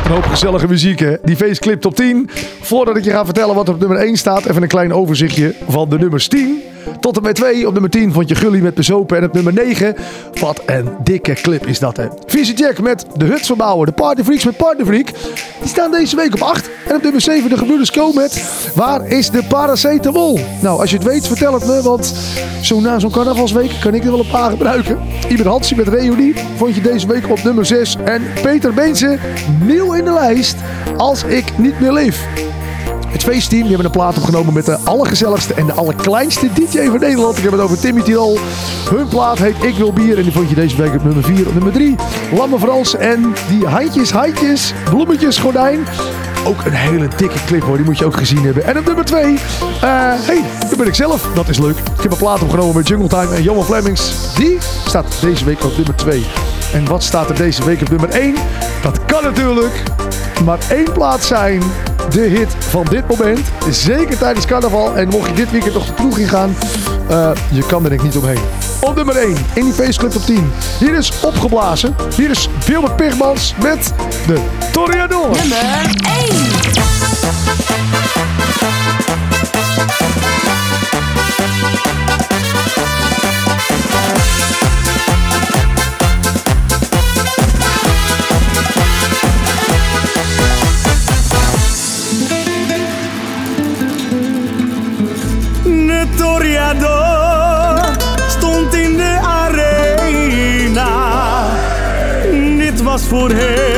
Wat 0.04 0.12
een 0.12 0.18
hoop 0.18 0.32
gezellige 0.32 0.68
muziek, 0.68 1.00
hè? 1.00 1.16
Die 1.24 1.36
feestclip 1.36 1.82
top 1.82 1.96
10. 1.96 2.30
Voordat 2.62 2.98
ik 2.98 3.04
je 3.04 3.12
ga 3.12 3.26
vertellen 3.26 3.56
wat 3.56 3.70
op 3.70 3.80
nummer 3.80 3.98
1 3.98 4.18
staat, 4.18 4.46
even 4.46 4.62
een 4.62 4.68
klein 4.68 4.94
overzichtje 4.94 5.56
van 5.68 5.90
de 5.90 5.98
nummers 5.98 6.28
10 6.28 6.63
tot 7.04 7.18
en 7.18 7.24
met 7.24 7.36
2. 7.36 7.68
Op 7.68 7.74
nummer 7.74 7.92
10 7.92 8.14
vond 8.14 8.30
je 8.30 8.36
Gully 8.36 8.60
met 8.60 8.74
Bezopen. 8.74 9.18
En 9.18 9.24
op 9.24 9.34
nummer 9.34 9.54
9, 9.54 9.96
wat 10.40 10.62
een 10.66 10.90
dikke 11.04 11.34
clip 11.34 11.68
is 11.68 11.80
dat, 11.80 11.98
hè? 11.98 12.08
Visie 12.26 12.56
Jack 12.56 12.82
met 12.82 13.06
De 13.16 13.26
Hut 13.26 13.46
verbouwen. 13.46 13.86
De 13.86 13.92
Party 13.92 14.24
Freaks 14.24 14.46
met 14.46 14.58
Party 14.58 14.84
Freak. 14.84 15.08
Die 15.60 15.68
staan 15.68 15.92
deze 15.92 16.16
week 16.16 16.34
op 16.34 16.42
8. 16.42 16.70
En 16.88 16.96
op 16.96 17.02
nummer 17.02 17.22
7 17.22 17.50
de 17.50 17.58
Gebroeders 17.58 17.92
Co 17.92 18.12
met 18.12 18.44
Waar 18.76 19.08
is 19.08 19.30
de 19.30 19.44
paracetamol? 19.44 20.40
Nou, 20.62 20.80
als 20.80 20.90
je 20.90 20.96
het 20.98 21.06
weet, 21.06 21.28
vertel 21.28 21.54
het 21.54 21.66
me. 21.66 21.82
Want 21.82 22.14
zo 22.62 22.80
na 22.80 23.00
zo'n 23.00 23.12
carnavalsweek 23.12 23.72
kan 23.82 23.94
ik 23.94 24.04
er 24.04 24.12
wel 24.12 24.20
een 24.20 24.32
paar 24.32 24.50
gebruiken. 24.50 25.00
Iber 25.30 25.48
Hansie 25.48 25.78
met 25.78 25.88
Reunie 25.88 26.34
vond 26.56 26.76
je 26.76 26.82
deze 26.82 27.08
week 27.08 27.30
op 27.30 27.44
nummer 27.44 27.66
6. 27.66 27.96
En 28.04 28.24
Peter 28.42 28.74
Beense 28.74 29.18
nieuw 29.62 29.94
in 29.94 30.06
de 30.06 30.14
lijst 30.14 30.56
Als 30.98 31.24
ik 31.24 31.58
niet 31.58 31.80
meer 31.80 31.94
leef. 31.94 32.53
Het 33.14 33.24
feestteam 33.24 33.62
die 33.62 33.70
hebben 33.70 33.86
een 33.86 33.92
plaat 33.92 34.18
opgenomen 34.18 34.54
met 34.54 34.66
de 34.66 34.78
allergezelligste 34.84 35.54
en 35.54 35.66
de 35.66 35.74
allerkleinste 35.74 36.54
DJ 36.54 36.86
van 36.86 37.00
Nederland. 37.00 37.38
Ik 37.38 37.44
heb 37.44 37.52
het 37.52 37.62
over 37.62 37.80
Timmy 37.80 38.02
Tirol. 38.02 38.40
Hun 38.90 39.08
plaat 39.08 39.38
heet 39.38 39.64
Ik 39.64 39.76
Wil 39.76 39.94
Bier 39.94 40.18
en 40.18 40.24
die 40.24 40.32
vond 40.32 40.50
je 40.50 40.56
deze 40.56 40.76
week 40.76 40.94
op 40.94 41.04
nummer 41.04 41.24
4. 41.24 41.48
Op 41.48 41.54
nummer 41.54 41.72
3 41.72 41.96
Lamme 42.32 42.60
Frans 42.60 42.96
en 42.96 43.34
die 43.50 43.68
handjes, 43.68 44.12
handjes, 44.12 44.74
bloemetjes, 44.90 45.38
gordijn. 45.38 45.80
Ook 46.46 46.66
een 46.66 46.74
hele 46.74 47.08
dikke 47.16 47.44
clip 47.46 47.64
hoor, 47.64 47.76
die 47.76 47.86
moet 47.86 47.98
je 47.98 48.06
ook 48.06 48.18
gezien 48.18 48.44
hebben. 48.44 48.66
En 48.66 48.78
op 48.78 48.86
nummer 48.86 49.06
2, 49.06 49.24
eh 49.24 49.38
hey, 50.16 50.42
daar 50.60 50.78
ben 50.78 50.88
ik 50.88 50.96
zelf. 50.96 51.30
Dat 51.34 51.50
is 51.50 51.60
leuk. 51.60 51.78
Ik 51.78 52.02
heb 52.02 52.12
een 52.12 52.18
plaat 52.18 52.42
opgenomen 52.42 52.76
met 52.76 52.88
Jungle 52.88 53.08
Time 53.08 53.36
en 53.36 53.44
Johan 53.44 53.66
Flemings. 53.66 54.34
Die 54.36 54.58
staat 54.86 55.06
deze 55.22 55.46
week 55.46 55.64
op 55.64 55.76
nummer 55.76 55.96
2. 55.96 56.26
En 56.74 56.86
wat 56.86 57.04
staat 57.04 57.30
er 57.30 57.36
deze 57.36 57.66
week 57.66 57.82
op 57.82 57.90
nummer 57.90 58.10
1? 58.10 58.36
Dat 58.82 59.06
kan 59.06 59.24
natuurlijk 59.24 59.84
maar 60.46 60.60
één 60.70 60.92
plaats 60.92 61.28
zijn 61.28 61.62
de 62.10 62.22
hit 62.22 62.56
van 62.60 62.86
dit 62.90 63.08
moment. 63.08 63.40
Zeker 63.70 64.18
tijdens 64.18 64.46
carnaval. 64.46 64.98
En 64.98 65.08
mocht 65.08 65.30
je 65.30 65.36
dit 65.36 65.52
weekend 65.52 65.74
nog 65.74 65.86
de 65.86 65.94
ploeg 65.94 66.18
ingaan, 66.18 66.56
uh, 67.10 67.30
eh, 67.30 67.38
je 67.52 67.66
kan 67.66 67.84
er 67.84 67.90
denk 67.90 68.04
niet 68.04 68.18
omheen. 68.18 68.40
Op 68.80 68.96
nummer 68.96 69.16
1 69.16 69.36
in 69.54 69.64
die 69.64 69.74
feestclub 69.74 70.16
op 70.16 70.26
10. 70.26 70.52
Hier 70.80 70.94
is 70.94 71.12
opgeblazen. 71.22 71.96
Hier 72.16 72.30
is 72.30 72.50
Wilbert 72.66 72.96
Pigmans 72.96 73.54
met 73.62 73.94
de 74.28 74.42
Toriador. 74.72 75.30
Nummer 75.30 75.60
1. 75.60 75.94
for 103.14 103.32
Him. 103.32 103.73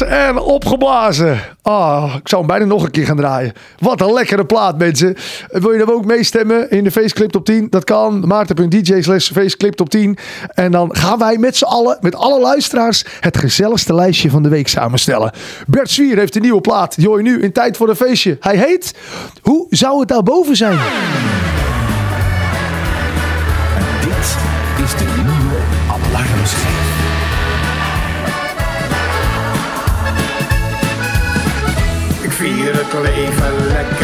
En 0.00 0.38
opgeblazen. 0.38 1.40
Ah, 1.62 2.14
ik 2.18 2.28
zou 2.28 2.42
hem 2.42 2.50
bijna 2.50 2.64
nog 2.64 2.84
een 2.84 2.90
keer 2.90 3.06
gaan 3.06 3.16
draaien. 3.16 3.52
Wat 3.78 4.00
een 4.00 4.12
lekkere 4.12 4.44
plaat, 4.44 4.78
mensen. 4.78 5.16
Wil 5.48 5.72
je 5.72 5.78
hem 5.78 5.90
ook 5.90 6.04
meestemmen 6.04 6.70
in 6.70 6.84
de 6.84 6.90
Faceclip 6.90 7.30
Top 7.30 7.44
10? 7.44 7.66
Dat 7.70 7.84
kan. 7.84 8.26
Maarten.dj 8.26 9.02
slash 9.02 9.30
Faceclip 9.32 9.74
Top 9.74 9.90
10. 9.90 10.18
En 10.54 10.70
dan 10.70 10.96
gaan 10.96 11.18
wij 11.18 11.38
met 11.38 11.56
z'n 11.56 11.64
allen, 11.64 11.98
met 12.00 12.14
alle 12.14 12.40
luisteraars, 12.40 13.04
het 13.20 13.38
gezelligste 13.38 13.94
lijstje 13.94 14.30
van 14.30 14.42
de 14.42 14.48
week 14.48 14.68
samenstellen. 14.68 15.32
Bert 15.66 15.90
Zwier 15.90 16.16
heeft 16.16 16.36
een 16.36 16.42
nieuwe 16.42 16.60
plaat. 16.60 16.96
Die 16.96 17.08
nu 17.22 17.42
in 17.42 17.52
Tijd 17.52 17.76
voor 17.76 17.88
een 17.88 17.96
Feestje. 17.96 18.36
Hij 18.40 18.56
heet 18.56 18.94
Hoe 19.42 19.66
zou 19.70 19.98
het 19.98 20.08
daarboven 20.08 20.56
zijn? 20.56 20.78
En 23.76 23.98
dit 24.00 24.36
is 24.84 24.96
de 24.98 25.04
nieuwe 25.22 25.58
alarmschijn. 25.88 26.79
leven 32.92 33.66
lekker. 33.72 33.99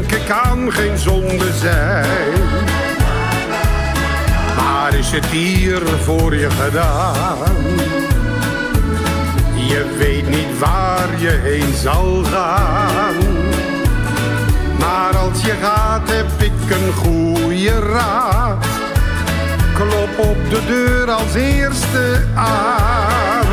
Drinken 0.00 0.26
kan 0.26 0.72
geen 0.72 0.98
zonde 0.98 1.52
zijn. 1.52 2.42
Maar 4.56 4.94
is 4.94 5.10
het 5.10 5.26
hier 5.26 5.80
voor 5.86 6.36
je 6.36 6.50
gedaan? 6.50 7.38
Je 9.54 9.96
weet 9.98 10.28
niet 10.28 10.58
waar 10.58 11.08
je 11.18 11.28
heen 11.42 11.74
zal 11.74 12.24
gaan. 12.24 13.14
Maar 14.78 15.16
als 15.16 15.42
je 15.42 15.54
gaat 15.62 16.10
heb 16.10 16.42
ik 16.42 16.70
een 16.70 16.92
goede 16.92 17.78
raad. 17.78 18.66
Klop 19.74 20.26
op 20.28 20.50
de 20.50 20.60
deur 20.66 21.10
als 21.10 21.34
eerste 21.34 22.24
aan. 22.34 23.46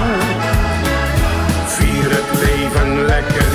Vier 1.67 2.09
het 2.09 2.39
leven 2.39 3.05
lekker 3.05 3.45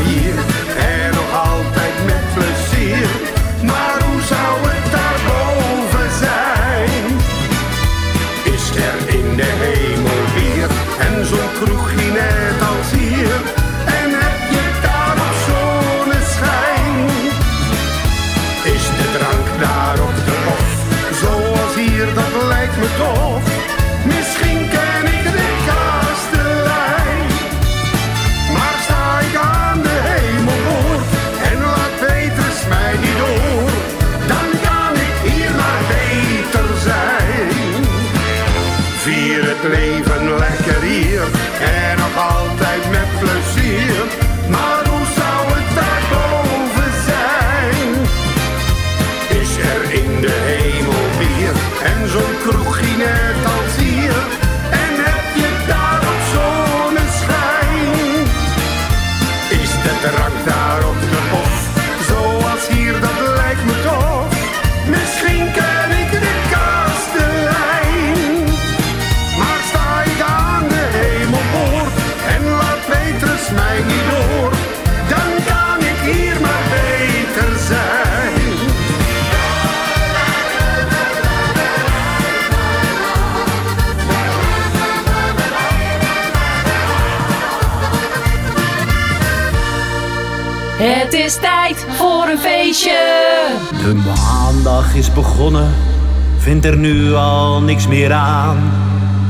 er 96.64 96.76
nu 96.76 97.14
al 97.14 97.60
niks 97.60 97.86
meer 97.86 98.12
aan. 98.12 98.56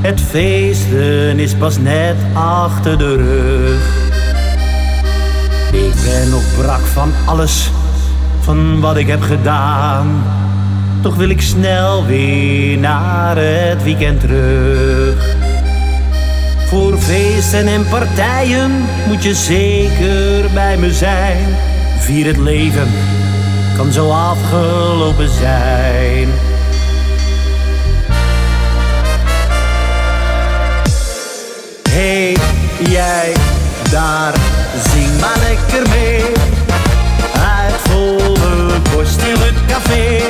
Het 0.01 0.21
feesten 0.21 1.39
is 1.39 1.55
pas 1.55 1.79
net 1.79 2.17
achter 2.33 2.99
de 2.99 3.17
rug. 3.17 4.11
Ik 5.73 5.95
ben 6.05 6.31
nog 6.31 6.43
brak 6.57 6.81
van 6.81 7.13
alles, 7.25 7.71
van 8.41 8.81
wat 8.81 8.97
ik 8.97 9.07
heb 9.07 9.23
gedaan. 9.23 10.23
Toch 11.01 11.15
wil 11.15 11.29
ik 11.29 11.41
snel 11.41 12.07
weer 12.07 12.79
naar 12.79 13.37
het 13.37 13.83
weekend 13.83 14.21
terug. 14.21 15.37
Voor 16.67 16.99
feesten 16.99 17.67
en 17.67 17.89
partijen 17.89 18.71
moet 19.09 19.23
je 19.23 19.35
zeker 19.35 20.51
bij 20.55 20.77
me 20.77 20.93
zijn. 20.93 21.39
Vier 21.99 22.27
het 22.27 22.39
leven, 22.39 22.89
kan 23.77 23.93
zo 23.93 24.11
afgelopen 24.11 25.29
zijn. 25.29 26.29
Daar, 33.93 34.33
zing 34.93 35.21
maar 35.21 35.39
lekker 35.39 35.89
mee. 35.89 36.25
Uit 37.35 37.75
volle 37.89 38.81
borst 38.93 39.21
in 39.21 39.37
het 39.39 39.55
café. 39.67 40.21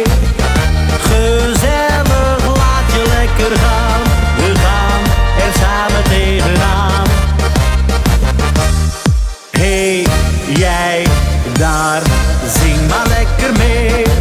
Gezellig, 1.00 2.46
laat 2.46 2.88
je 2.94 3.04
lekker 3.18 3.58
gaan. 3.58 4.02
We 4.36 4.54
gaan 4.64 5.02
er 5.44 5.52
samen 5.60 6.02
tegenaan. 6.08 7.06
Hey, 9.50 10.06
jij 10.54 11.06
daar, 11.58 12.02
zing 12.60 12.88
maar 12.88 13.06
lekker 13.06 13.52
mee. 13.58 14.11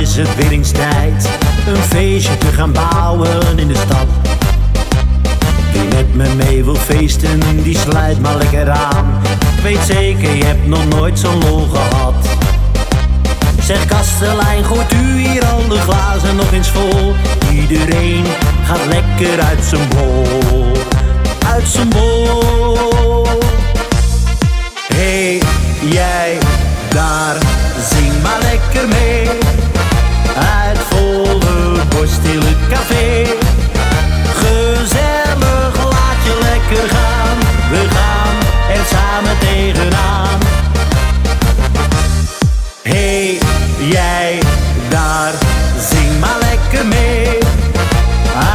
Is 0.00 0.16
het 0.16 0.36
weer 0.36 0.50
eens 0.50 0.70
tijd. 0.70 1.28
Een 1.66 1.82
feestje 1.82 2.38
te 2.38 2.46
gaan 2.46 2.72
bouwen 2.72 3.58
in 3.58 3.68
de 3.68 3.74
stad. 3.74 4.06
Wie 5.72 5.82
met 5.82 6.14
me 6.14 6.34
mee 6.34 6.64
wil 6.64 6.74
feesten, 6.74 7.62
die 7.62 7.78
sluit 7.78 8.20
maar 8.20 8.36
lekker 8.36 8.70
aan. 8.70 9.20
Weet 9.62 9.80
zeker, 9.86 10.34
je 10.34 10.44
hebt 10.44 10.66
nog 10.66 10.88
nooit 10.88 11.18
zo'n 11.18 11.40
lol 11.48 11.68
gehad. 11.68 12.14
Zeg 13.62 13.86
kastelein, 13.86 14.64
gooit 14.64 14.92
u 14.92 15.18
hier 15.18 15.44
al 15.44 15.68
de 15.68 15.78
glazen 15.78 16.36
nog 16.36 16.52
eens 16.52 16.68
vol? 16.68 17.14
Iedereen 17.52 18.24
gaat 18.64 18.86
lekker 18.88 19.40
uit 19.40 19.64
zijn 19.64 19.88
bol. 19.88 20.72
Uit 21.46 21.68
zijn 21.68 21.88
bol. 21.88 23.26
Hey, 24.94 25.42
jij 25.90 26.38
daar, 26.88 27.36
zing 27.90 28.22
maar 28.22 28.38
lekker 28.40 28.88
mee. 28.88 29.67
Uit 30.38 30.78
volle 30.78 31.84
borst 31.88 32.20
café. 32.68 33.26
Gezellig, 34.34 35.74
laat 35.84 36.20
je 36.24 36.38
lekker 36.42 36.88
gaan. 36.88 37.38
We 37.70 37.86
gaan 37.90 38.36
er 38.76 38.84
samen 38.86 39.38
tegenaan. 39.38 40.38
Hey, 42.82 43.38
jij 43.78 44.42
daar, 44.88 45.32
zing 45.90 46.20
maar 46.20 46.38
lekker 46.50 46.86
mee. 46.86 47.38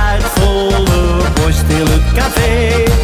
Uit 0.06 0.24
volle 0.24 1.24
borst 1.34 1.64
café. 2.16 3.03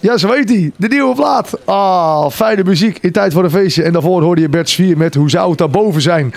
Ja, 0.00 0.16
zo 0.16 0.28
weet 0.28 0.48
hij. 0.48 0.72
De 0.76 0.88
nieuwe 0.88 1.14
plaat. 1.14 1.58
Ah, 1.64 2.30
fijne 2.30 2.64
muziek 2.64 2.98
in 3.00 3.12
tijd 3.12 3.32
voor 3.32 3.44
een 3.44 3.50
feestje. 3.50 3.82
En 3.82 3.92
daarvoor 3.92 4.22
hoorde 4.22 4.40
je 4.40 4.48
Bert 4.48 4.68
Svier 4.68 4.96
met 4.96 5.14
Hoe 5.14 5.30
zou 5.30 5.48
het 5.48 5.58
daarboven 5.58 6.02
zijn? 6.02 6.34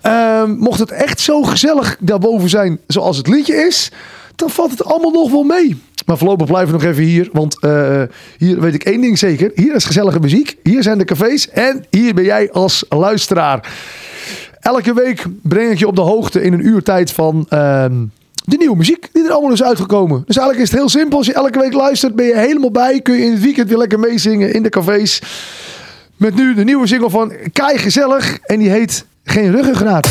Ehm, 0.00 0.50
mocht 0.50 0.78
het 0.78 0.90
echt 0.90 1.20
zo 1.20 1.42
gezellig 1.42 1.96
daarboven 2.00 2.48
zijn 2.48 2.78
zoals 2.86 3.16
het 3.16 3.28
liedje 3.28 3.54
is, 3.54 3.90
dan 4.36 4.50
valt 4.50 4.70
het 4.70 4.84
allemaal 4.84 5.10
nog 5.10 5.30
wel 5.30 5.42
mee. 5.42 5.82
Maar 6.06 6.18
voorlopig 6.18 6.46
blijven 6.46 6.74
we 6.74 6.80
nog 6.80 6.90
even 6.90 7.02
hier, 7.02 7.28
want 7.32 7.60
eh, 7.60 8.02
hier 8.38 8.60
weet 8.60 8.74
ik 8.74 8.84
één 8.84 9.00
ding 9.00 9.18
zeker. 9.18 9.50
Hier 9.54 9.74
is 9.74 9.84
gezellige 9.84 10.20
muziek, 10.20 10.56
hier 10.62 10.82
zijn 10.82 10.98
de 10.98 11.04
cafés 11.04 11.50
en 11.50 11.84
hier 11.90 12.14
ben 12.14 12.24
jij 12.24 12.50
als 12.50 12.84
luisteraar. 12.88 13.72
Elke 14.60 14.94
week 14.94 15.24
breng 15.42 15.70
ik 15.70 15.78
je 15.78 15.86
op 15.86 15.96
de 15.96 16.02
hoogte 16.02 16.42
in 16.42 16.52
een 16.52 16.66
uur 16.66 16.82
tijd 16.82 17.12
van 17.12 17.46
ehm, 17.48 17.94
de 18.44 18.56
nieuwe 18.56 18.76
muziek 18.76 19.08
die 19.12 19.24
er 19.24 19.30
allemaal 19.30 19.52
is 19.52 19.62
uitgekomen. 19.62 20.22
Dus 20.26 20.36
eigenlijk 20.36 20.66
is 20.66 20.70
het 20.70 20.80
heel 20.80 20.88
simpel. 20.88 21.18
Als 21.18 21.26
je 21.26 21.32
elke 21.32 21.58
week 21.58 21.72
luistert, 21.72 22.14
ben 22.14 22.26
je 22.26 22.36
helemaal 22.36 22.70
bij. 22.70 23.00
Kun 23.00 23.14
je 23.14 23.24
in 23.24 23.32
het 23.32 23.42
weekend 23.42 23.68
weer 23.68 23.78
lekker 23.78 23.98
meezingen 23.98 24.52
in 24.52 24.62
de 24.62 24.68
cafés. 24.68 25.22
Met 26.16 26.34
nu 26.34 26.54
de 26.54 26.64
nieuwe 26.64 26.86
single 26.86 27.10
van 27.10 27.32
Kai 27.52 27.78
Gezellig 27.78 28.38
en 28.38 28.58
die 28.58 28.70
heet 28.70 29.04
Geen 29.24 29.50
Ruggengraat. 29.50 30.08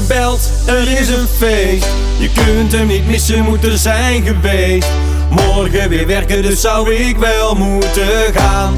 Gebeld, 0.00 0.50
er 0.64 0.98
is 0.98 1.08
een 1.08 1.26
feest. 1.38 1.86
Je 2.18 2.30
kunt 2.32 2.72
hem 2.72 2.86
niet 2.86 3.06
missen, 3.06 3.44
moet 3.44 3.64
er 3.64 3.78
zijn 3.78 4.24
geweest. 4.24 4.88
Morgen 5.30 5.88
weer 5.88 6.06
werken, 6.06 6.42
dus 6.42 6.60
zou 6.60 6.94
ik 6.94 7.16
wel 7.16 7.54
moeten 7.54 8.32
gaan. 8.34 8.74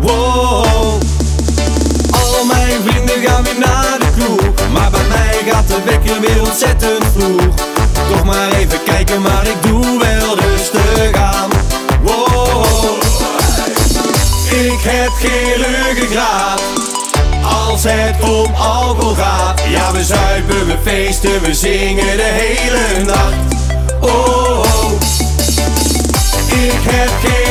Wow. 0.00 0.64
Al 2.10 2.44
mijn 2.44 2.80
vrienden 2.84 3.22
gaan 3.26 3.42
weer 3.42 3.58
naar 3.58 3.98
de 3.98 4.06
kroeg. 4.16 4.70
Maar 4.72 4.90
bij 4.90 5.06
mij 5.08 5.52
gaat 5.52 5.68
de 5.68 5.78
wekker 5.84 6.20
weer 6.20 6.40
ontzettend 6.40 7.04
vroeg. 7.16 7.54
Toch 8.08 8.24
maar 8.24 8.52
even 8.52 8.82
kijken, 8.84 9.22
maar 9.22 9.46
ik 9.46 9.62
doe 9.62 9.98
wel 9.98 10.38
rustig 10.38 11.12
aan. 11.14 11.50
Wow. 12.02 12.64
Ik 14.50 14.80
heb 14.80 15.10
geen 15.10 15.54
ruggengraat. 15.54 16.91
Als 17.42 17.82
het 17.84 18.22
om 18.22 18.54
alcohol 18.54 19.14
gaat, 19.14 19.62
ja 19.68 19.92
we 19.92 20.04
zuipen, 20.04 20.66
we 20.66 20.76
feesten, 20.82 21.42
we 21.42 21.54
zingen 21.54 22.16
de 22.16 22.30
hele 22.32 23.04
nacht. 23.04 23.34
Oh, 24.00 24.58
oh. 24.58 24.92
ik 26.48 26.80
heb 26.82 27.10
geen 27.22 27.41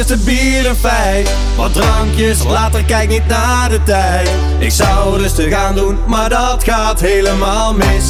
eerste 0.00 0.16
bier 0.16 0.66
en 0.66 0.76
feit. 0.76 1.30
Wat 1.56 1.72
drankjes, 1.72 2.44
later 2.44 2.84
kijk 2.84 3.08
niet 3.08 3.26
naar 3.26 3.68
de 3.68 3.82
tijd. 3.82 4.30
Ik 4.58 4.70
zou 4.70 5.18
rustig 5.18 5.52
aan 5.52 5.74
doen, 5.74 5.98
maar 6.06 6.28
dat 6.28 6.64
gaat 6.64 7.00
helemaal 7.00 7.74
mis. 7.74 8.04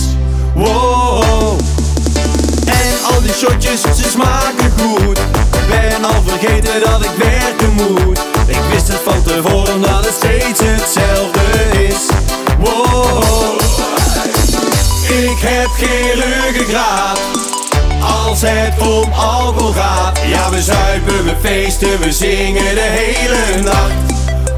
Wow. 0.55 1.61
En 2.67 3.15
al 3.15 3.23
die 3.23 3.33
shotjes, 3.33 3.81
ze 3.81 4.09
smaken 4.11 4.73
goed. 4.79 5.19
Ben 5.69 6.05
al 6.05 6.23
vergeten 6.27 6.81
dat 6.81 7.05
ik 7.05 7.11
werken 7.19 7.73
moet. 7.73 8.19
Ik 8.47 8.61
wist 8.73 8.89
het 8.89 9.01
van 9.05 9.23
tevoren 9.23 9.81
dat 9.81 10.05
het 10.05 10.15
steeds 10.15 10.61
hetzelfde 10.65 11.41
is. 11.89 12.07
Wow. 12.59 13.61
Ik 15.09 15.39
heb 15.39 15.69
geen 15.69 16.13
ruggengraat 16.13 17.50
als 18.01 18.41
het 18.41 18.81
om 18.81 19.13
alcohol 19.13 19.73
gaat, 19.73 20.19
ja 20.27 20.51
we 20.51 20.63
zuipen, 20.63 21.25
we 21.25 21.35
feesten, 21.41 22.01
we 22.01 22.13
zingen 22.13 22.75
de 22.75 22.89
hele 22.91 23.63
nacht. 23.63 23.93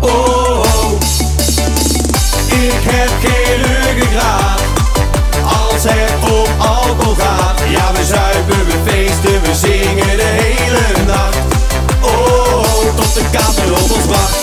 Oh, 0.01 0.59
oh. 0.59 0.93
ik 2.47 2.83
heb 2.83 3.11
geen 3.23 3.57
ruggengraat. 3.63 4.61
Als 5.45 5.83
het 5.83 6.31
om 6.31 6.61
alcohol 6.61 7.15
gaat, 7.15 7.61
ja 7.69 7.93
we 7.93 8.05
zuipen, 8.05 8.67
we 8.67 8.91
feesten, 8.91 9.43
we 9.43 9.55
zingen 9.55 10.17
de 10.17 10.31
hele 10.43 11.05
nacht. 11.07 11.39
Oh, 12.01 12.59
oh 12.59 12.97
tot 12.97 13.15
de 13.15 13.23
kater 13.31 13.73
op 13.73 13.91
ons 13.91 14.07
wacht. 14.07 14.42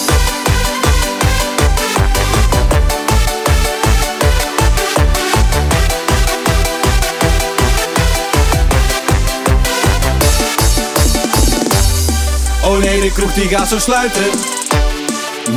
De 12.99 13.11
kroeg 13.11 13.33
die 13.33 13.47
gaat 13.47 13.67
zo 13.67 13.79
sluiten. 13.79 14.23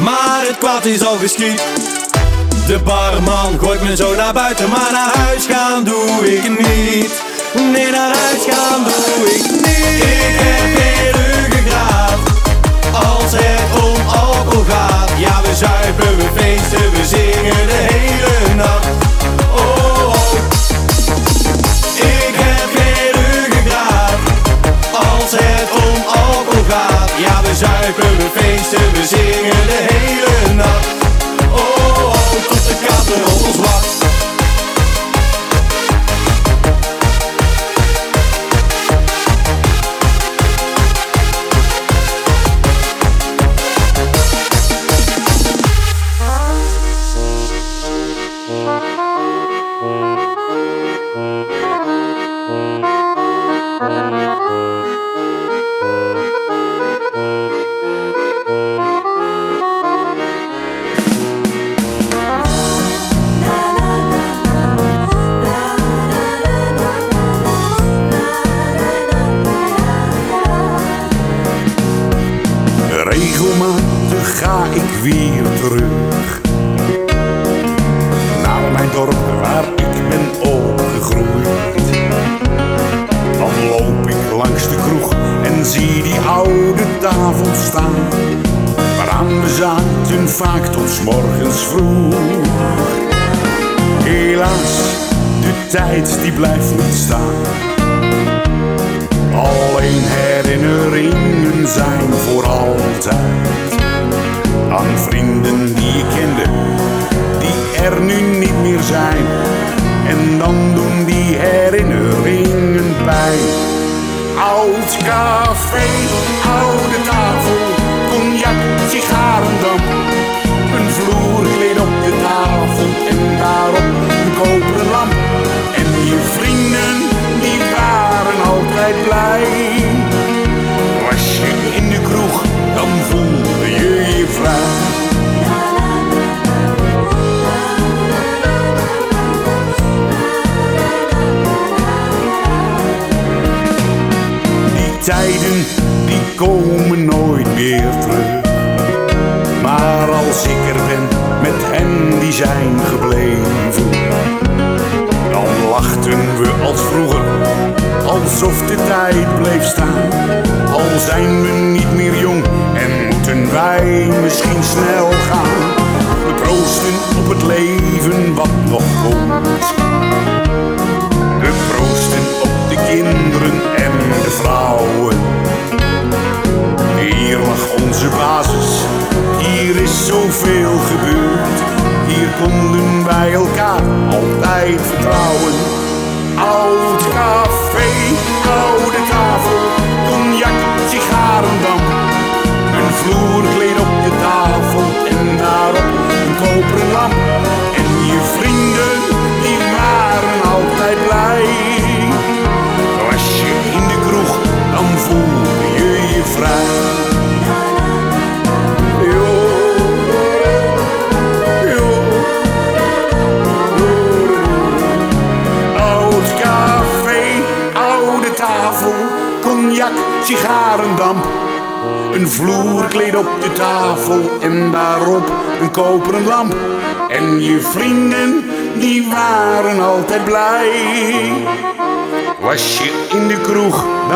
Maar 0.02 0.42
het 0.46 0.58
kwaad 0.58 0.84
is 0.84 1.04
al 1.04 1.16
geschied. 1.16 1.62
De 2.66 2.78
barman 2.84 3.58
gooit 3.58 3.82
me 3.82 3.96
zo 3.96 4.14
naar 4.14 4.32
buiten, 4.32 4.68
maar 4.68 4.92
naar 4.92 5.16
huis 5.16 5.46
gaan 5.46 5.84
doe 5.84 6.34
ik 6.34 6.48
niet. 6.48 7.22
Nee, 7.72 7.90
naar 7.90 8.16
huis 8.16 8.42
gaan 8.48 8.84
doe 8.84 9.34
ik 9.34 9.50
niet. 9.50 10.02
Ik 10.02 10.38
heb 10.38 10.78
geen 10.78 11.10
ruggengraat. 11.12 12.18
Als 12.92 13.32
het 13.32 13.82
om 13.82 14.08
alcohol 14.08 14.64
gaat, 14.68 15.10
ja 15.18 15.40
we 15.42 15.54
zuipen, 15.54 16.16
we 16.16 16.28
feesten, 16.34 16.90
we 16.92 17.06
zingen 17.06 17.66
de 17.66 17.86
hele 17.90 18.54
nacht. 18.54 18.71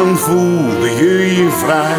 Dan 0.06 0.16
voelde 0.16 0.90
je 0.90 1.34
je 1.36 1.50
vrij. 1.50 1.96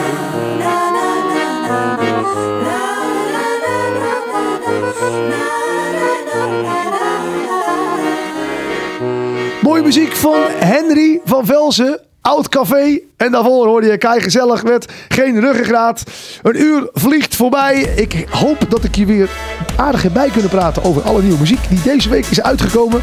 Mooie 9.62 9.82
muziek 9.82 10.16
van 10.16 10.40
Henry 10.48 11.22
van 11.26 11.46
Velzen. 11.46 12.00
Oud 12.22 12.50
Café. 12.50 13.00
En 13.18 13.32
daarvoor 13.32 13.68
hoorde 13.68 13.88
je 13.88 13.98
Kai 13.98 14.22
Gezellig 14.22 14.64
met 14.64 14.86
Geen 15.08 15.40
Ruggengraat. 15.40 16.04
Een 16.42 16.62
uur 16.62 16.90
vliegt 16.94 17.36
voorbij. 17.36 17.82
Ik 17.82 18.26
hoop 18.30 18.70
dat 18.70 18.84
ik 18.84 18.96
je 18.96 19.06
weer 19.06 19.30
aardig 19.78 20.12
bij 20.12 20.30
kunnen 20.30 20.50
praten 20.50 20.84
over 20.84 21.02
alle 21.02 21.22
nieuwe 21.22 21.40
muziek 21.40 21.70
die 21.70 21.82
deze 21.82 22.10
week 22.10 22.26
is 22.26 22.42
uitgekomen. 22.42 23.02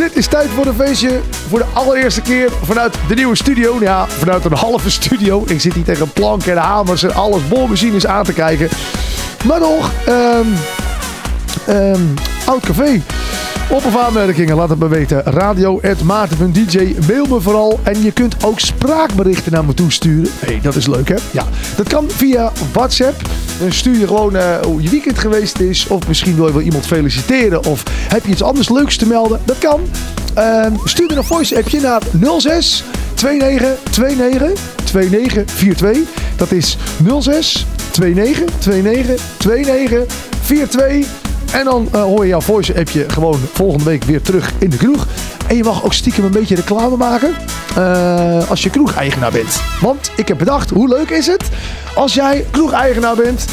Dit 0.00 0.16
is 0.16 0.26
tijd 0.26 0.48
voor 0.48 0.66
een 0.66 0.74
feestje. 0.74 1.20
Voor 1.48 1.58
de 1.58 1.64
allereerste 1.72 2.20
keer 2.20 2.50
vanuit 2.64 2.94
de 3.08 3.14
nieuwe 3.14 3.36
studio. 3.36 3.76
Ja, 3.80 4.06
vanuit 4.08 4.44
een 4.44 4.52
halve 4.52 4.90
studio. 4.90 5.44
Ik 5.46 5.60
zit 5.60 5.74
hier 5.74 5.84
tegen 5.84 6.12
planken 6.12 6.52
en 6.52 6.58
hamers 6.58 7.02
en 7.02 7.14
alles 7.14 7.48
boormachines 7.48 8.06
aan 8.06 8.24
te 8.24 8.32
kijken. 8.32 8.68
Maar 9.44 9.60
nog, 9.60 9.90
ehm 10.06 10.46
ehm 11.66 12.02
Oud 12.46 12.66
Café. 12.66 13.02
Op 13.70 13.84
of 13.84 13.96
aanmerkingen, 13.96 14.56
laat 14.56 14.68
het 14.68 14.78
me 14.78 14.88
weten. 14.88 15.22
Radio 15.22 15.80
Maarten.dj, 16.04 16.96
mail 17.08 17.26
me 17.26 17.40
vooral. 17.40 17.80
En 17.82 18.02
je 18.02 18.12
kunt 18.12 18.44
ook 18.44 18.60
spraakberichten 18.60 19.52
naar 19.52 19.64
me 19.64 19.74
toe 19.74 19.92
sturen. 19.92 20.30
Hey, 20.38 20.60
dat 20.62 20.76
is 20.76 20.86
leuk 20.86 21.08
hè? 21.08 21.14
Ja, 21.30 21.44
dat 21.76 21.88
kan 21.88 22.10
via 22.10 22.52
WhatsApp. 22.72 23.22
Dan 23.60 23.72
stuur 23.72 23.98
je 23.98 24.06
gewoon 24.06 24.36
eh, 24.36 24.60
hoe 24.62 24.82
je 24.82 24.90
weekend 24.90 25.18
geweest 25.18 25.60
is. 25.60 25.86
Of 25.86 26.08
misschien 26.08 26.34
wil 26.34 26.46
je 26.46 26.52
wel 26.52 26.62
iemand 26.62 26.86
feliciteren. 26.86 27.64
Of 27.64 27.82
heb 28.08 28.24
je 28.24 28.30
iets 28.30 28.42
anders 28.42 28.68
leuks 28.68 28.96
te 28.96 29.06
melden. 29.06 29.40
Dat 29.44 29.58
kan. 29.58 29.80
Ehm, 30.34 30.72
stuur 30.84 31.08
dan 31.08 31.16
een 31.16 31.24
voice 31.24 31.56
appje 31.56 31.80
naar 31.80 32.02
06 32.38 32.84
29 33.22 33.98
29 33.98 34.60
2942. 34.84 35.98
Dat 36.36 36.52
is 36.52 36.76
06 37.20 37.66
29 37.98 38.66
29 38.66 39.20
29 39.44 40.14
42. 40.46 41.19
En 41.52 41.64
dan 41.64 41.88
eh, 41.92 42.02
hoor 42.02 42.22
je 42.22 42.28
jouw 42.28 42.40
voice 42.40 42.78
appje 42.78 43.08
gewoon 43.08 43.38
volgende 43.52 43.84
week 43.84 44.04
weer 44.04 44.22
terug 44.22 44.52
in 44.58 44.70
de 44.70 44.76
kroeg. 44.76 45.06
En 45.46 45.56
je 45.56 45.64
mag 45.64 45.84
ook 45.84 45.92
stiekem 45.92 46.24
een 46.24 46.30
beetje 46.30 46.54
reclame 46.54 46.96
maken 46.96 47.34
eh, 47.76 48.50
als 48.50 48.62
je 48.62 48.70
kroegeigenaar 48.70 49.32
bent. 49.32 49.60
Want 49.80 50.10
ik 50.16 50.28
heb 50.28 50.38
bedacht, 50.38 50.70
hoe 50.70 50.88
leuk 50.88 51.10
is 51.10 51.26
het 51.26 51.48
als 51.94 52.14
jij 52.14 52.44
kroegeigenaar 52.50 53.16
bent 53.16 53.44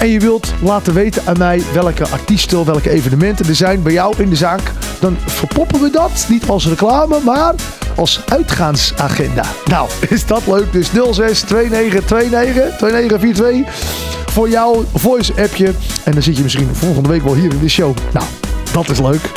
en 0.00 0.08
je 0.08 0.18
wilt 0.18 0.52
laten 0.62 0.94
weten 0.94 1.22
aan 1.26 1.38
mij 1.38 1.62
welke 1.72 2.08
artiesten, 2.08 2.64
welke 2.64 2.90
evenementen 2.90 3.46
er 3.46 3.54
zijn 3.54 3.82
bij 3.82 3.92
jou 3.92 4.14
in 4.16 4.30
de 4.30 4.36
zaak. 4.36 4.72
Dan 5.00 5.16
verpoppen 5.26 5.80
we 5.80 5.90
dat 5.90 6.26
niet 6.28 6.48
als 6.48 6.66
reclame, 6.66 7.18
maar 7.24 7.54
als 7.96 8.20
uitgaansagenda. 8.28 9.44
Nou, 9.64 9.88
is 10.08 10.26
dat 10.26 10.46
leuk? 10.46 10.72
Dus 10.72 10.90
06 11.10 11.44
29 11.44 12.10
29 12.10 12.76
2942 12.76 13.74
voor 14.30 14.48
jouw 14.48 14.84
voice 14.94 15.32
appje. 15.42 15.72
En 16.04 16.12
dan 16.12 16.22
zit 16.22 16.36
je 16.36 16.42
misschien 16.42 16.68
volgende 16.72 17.08
week 17.08 17.22
wel 17.22 17.34
hier 17.34 17.52
in 17.52 17.60
de 17.60 17.68
show. 17.68 17.96
Nou, 18.12 18.26
dat 18.72 18.90
is 18.90 19.00
leuk. 19.00 19.30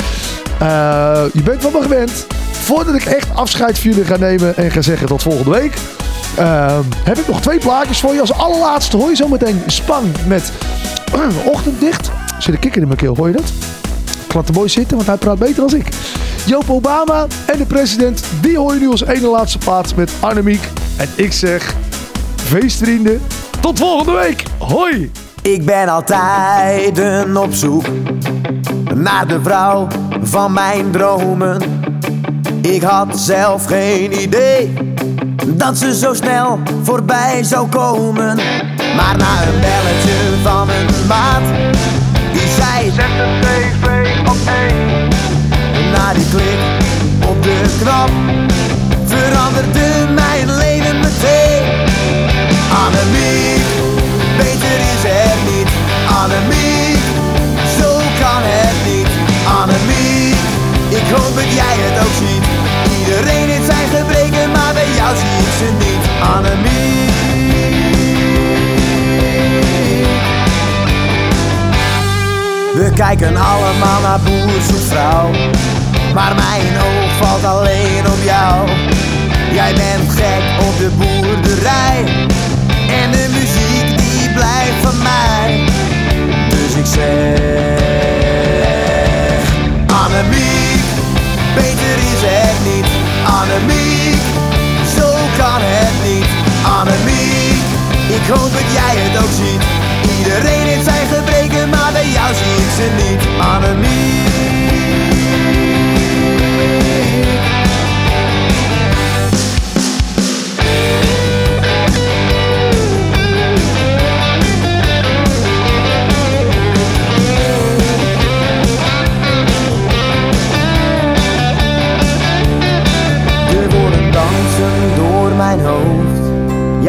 Eh, 0.58 1.24
je 1.32 1.42
bent 1.42 1.62
van 1.62 1.72
me 1.72 1.82
gewend. 1.82 2.26
Voordat 2.64 2.94
ik 2.94 3.04
echt 3.04 3.34
afscheid 3.34 3.78
van 3.78 3.90
jullie 3.90 4.04
ga 4.06 4.16
nemen 4.16 4.56
en 4.56 4.70
ga 4.70 4.82
zeggen 4.82 5.06
tot 5.06 5.22
volgende 5.22 5.50
week. 5.50 5.74
eh, 6.36 6.78
heb 7.04 7.18
ik 7.18 7.26
nog 7.28 7.40
twee 7.40 7.58
plaatjes 7.58 8.00
voor 8.00 8.14
je. 8.14 8.20
Als 8.20 8.32
allerlaatste 8.32 8.96
hoor 8.96 9.08
je 9.08 9.16
zometeen 9.16 9.62
Spang 9.66 10.06
met 10.26 10.52
Ochtenddicht. 11.52 12.10
Zit 12.38 12.54
een 12.54 12.60
kikker 12.60 12.80
in 12.80 12.86
mijn 12.86 12.98
keel, 12.98 13.16
hoor 13.16 13.26
je 13.26 13.32
dat? 13.32 13.52
Ik 14.26 14.34
laat 14.34 14.46
de 14.46 14.52
mooi 14.52 14.68
zitten, 14.68 14.96
want 14.96 15.08
hij 15.08 15.16
praat 15.16 15.38
beter 15.38 15.68
dan 15.68 15.78
ik. 15.78 15.88
Joop 16.46 16.70
Obama 16.70 17.26
en 17.46 17.58
de 17.58 17.64
president, 17.66 18.24
die 18.40 18.58
hoor 18.58 18.74
je 18.74 18.80
nu 18.80 18.88
als 18.90 19.04
ene 19.04 19.26
laatste 19.26 19.58
plaats 19.58 19.94
met 19.94 20.10
Annemiek. 20.20 20.68
En 20.96 21.08
ik 21.14 21.32
zeg, 21.32 21.74
feestvrienden, 22.36 23.20
tot 23.60 23.78
volgende 23.78 24.12
week. 24.12 24.42
Hoi! 24.58 25.10
Ik 25.42 25.64
ben 25.64 25.88
altijd 25.88 27.00
op 27.36 27.54
zoek 27.54 27.84
naar 28.94 29.26
de 29.28 29.40
vrouw 29.42 29.86
van 30.22 30.52
mijn 30.52 30.90
dromen. 30.90 31.58
Ik 32.64 32.82
had 32.82 33.18
zelf 33.18 33.66
geen 33.66 34.20
idee 34.22 34.72
dat 35.46 35.78
ze 35.78 35.94
zo 35.94 36.14
snel 36.14 36.58
voorbij 36.82 37.42
zou 37.42 37.68
komen. 37.68 38.36
Maar 38.96 39.16
na 39.16 39.42
een 39.46 39.60
belletje 39.60 40.18
van 40.42 40.68
een 40.68 41.06
maat, 41.06 41.42
die 42.32 42.48
zei: 42.58 42.90
Zet 42.90 43.16
de 43.16 43.38
tv 43.40 44.28
op 44.28 44.36
één. 44.46 45.08
Na 45.92 46.12
die 46.12 46.26
klik 46.30 46.60
op 47.28 47.42
de 47.42 47.76
knop 47.80 48.10
veranderde 49.04 50.12
mijn 50.14 50.56
leven 50.56 51.00
meteen. 51.00 51.62
Annemiek, 52.84 53.64
beter 54.36 54.78
is 54.92 55.02
het 55.12 55.56
niet. 55.56 55.68
Annemiek, 56.22 57.02
zo 57.78 57.96
kan 57.96 58.42
het 58.42 58.94
niet. 58.94 59.08
Annemiek, 59.60 60.36
ik 60.88 61.16
hoop 61.16 61.34
dat 61.34 61.52
jij 61.52 61.76
het 61.76 62.06
ook 62.06 62.14
ziet. 62.28 62.53
in. 65.64 65.94
We 72.74 72.90
kijken 72.94 73.36
allemaal 73.36 74.00
naar 74.00 74.20
boer 74.24 74.56
of 74.56 74.86
vrouw, 74.88 75.30
maar 76.14 76.34
mijn 76.34 76.76
oog 76.76 77.10
valt 77.20 77.44
alleen 77.44 78.06
op 78.06 78.22
jou. 78.24 78.68
Jij 79.52 79.74
bent 79.74 80.10
gek 80.10 80.66
op 80.68 80.78
de 80.78 80.90
boerderij 80.96 82.04
en 83.02 83.10
de 83.10 83.28
muziek 83.32 83.98
die 83.98 84.30
blijft 84.32 84.80
van 84.82 85.02
mij. 85.02 85.64
Dus 86.48 86.74
ik 86.74 86.86
zeg 86.86 87.38
Annemie, 90.04 90.80
beter 91.54 91.96
is 92.12 92.22
het 92.22 92.74
niet, 92.74 92.86
Annemie 93.26 93.93
kan 95.54 95.62
het 95.66 95.96
niet. 96.04 96.26
Annemiek, 96.78 97.64
ik 98.16 98.26
hoop 98.34 98.52
dat 98.52 98.68
jij 98.78 98.94
het 99.02 99.22
ook 99.22 99.32
ziet. 99.40 99.62
Iedereen 100.18 100.66
heeft 100.66 100.84
zijn 100.84 101.06
gebreken, 101.06 101.68
maar 101.68 101.92
bij 101.92 102.08
jou 102.08 102.34
zie 102.34 102.64
ik 102.64 102.70
ze 102.76 102.88
niet. 103.02 103.40
Annemiek. 103.40 104.63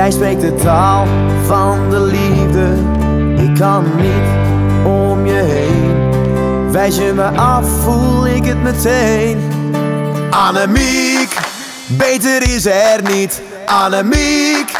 Jij 0.06 0.14
spreekt 0.14 0.42
de 0.42 0.56
taal 0.56 1.08
van 1.46 1.90
de 1.90 2.00
liefde. 2.00 2.68
Ik 3.44 3.60
kan 3.60 3.84
niet 3.96 4.28
om 4.86 5.26
je 5.26 5.34
heen. 5.34 6.72
Wijs 6.72 6.96
je 6.96 7.12
me 7.16 7.24
af, 7.24 7.66
voel 7.84 8.28
ik 8.28 8.46
het 8.46 8.64
meteen. 8.64 9.52
Annemiek, 10.30 11.38
beter 11.88 12.42
is 12.42 12.66
er 12.66 13.02
niet. 13.02 13.42
Annemiek, 13.66 14.72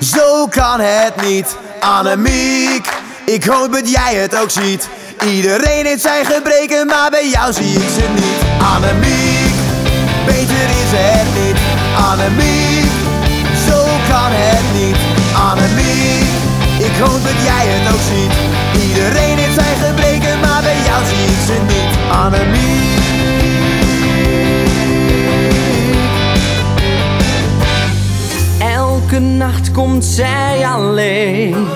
zo 0.00 0.46
kan 0.46 0.80
het 0.80 1.22
niet. 1.22 1.56
Annemiek, 1.80 2.88
ik 3.24 3.44
hoop 3.44 3.72
dat 3.72 3.90
jij 3.90 4.14
het 4.14 4.36
ook 4.36 4.50
ziet. 4.50 4.88
Iedereen 5.26 5.86
heeft 5.86 6.02
zijn 6.02 6.24
gebreken, 6.24 6.86
maar 6.86 7.10
bij 7.10 7.28
jou 7.28 7.52
zie 7.52 7.74
ik 7.74 7.88
ze 7.88 8.08
niet. 8.14 8.62
Annemiek, 8.74 9.54
beter 10.26 10.68
is 10.82 10.90
het 10.92 11.44
niet. 11.44 11.58
Annemiek, 12.10 12.59
kan 14.30 14.38
het 14.38 14.80
niet. 14.80 14.96
Annemiek, 15.50 16.28
ik 16.78 16.96
hoop 17.00 17.22
dat 17.22 17.42
jij 17.44 17.66
het 17.66 17.92
ook 17.92 18.00
ziet. 18.10 18.34
Iedereen 18.88 19.38
heeft 19.38 19.54
zijn 19.54 19.76
gebreken, 19.76 20.40
maar 20.40 20.62
bij 20.62 20.76
jou 20.86 21.04
zie 21.04 21.24
ik 21.34 21.40
ze 21.46 21.58
niet. 21.66 21.98
Annemiek. 22.12 22.98
Elke 28.58 29.18
nacht 29.18 29.70
komt 29.70 30.04
zij 30.04 30.66
alleen. 30.66 31.66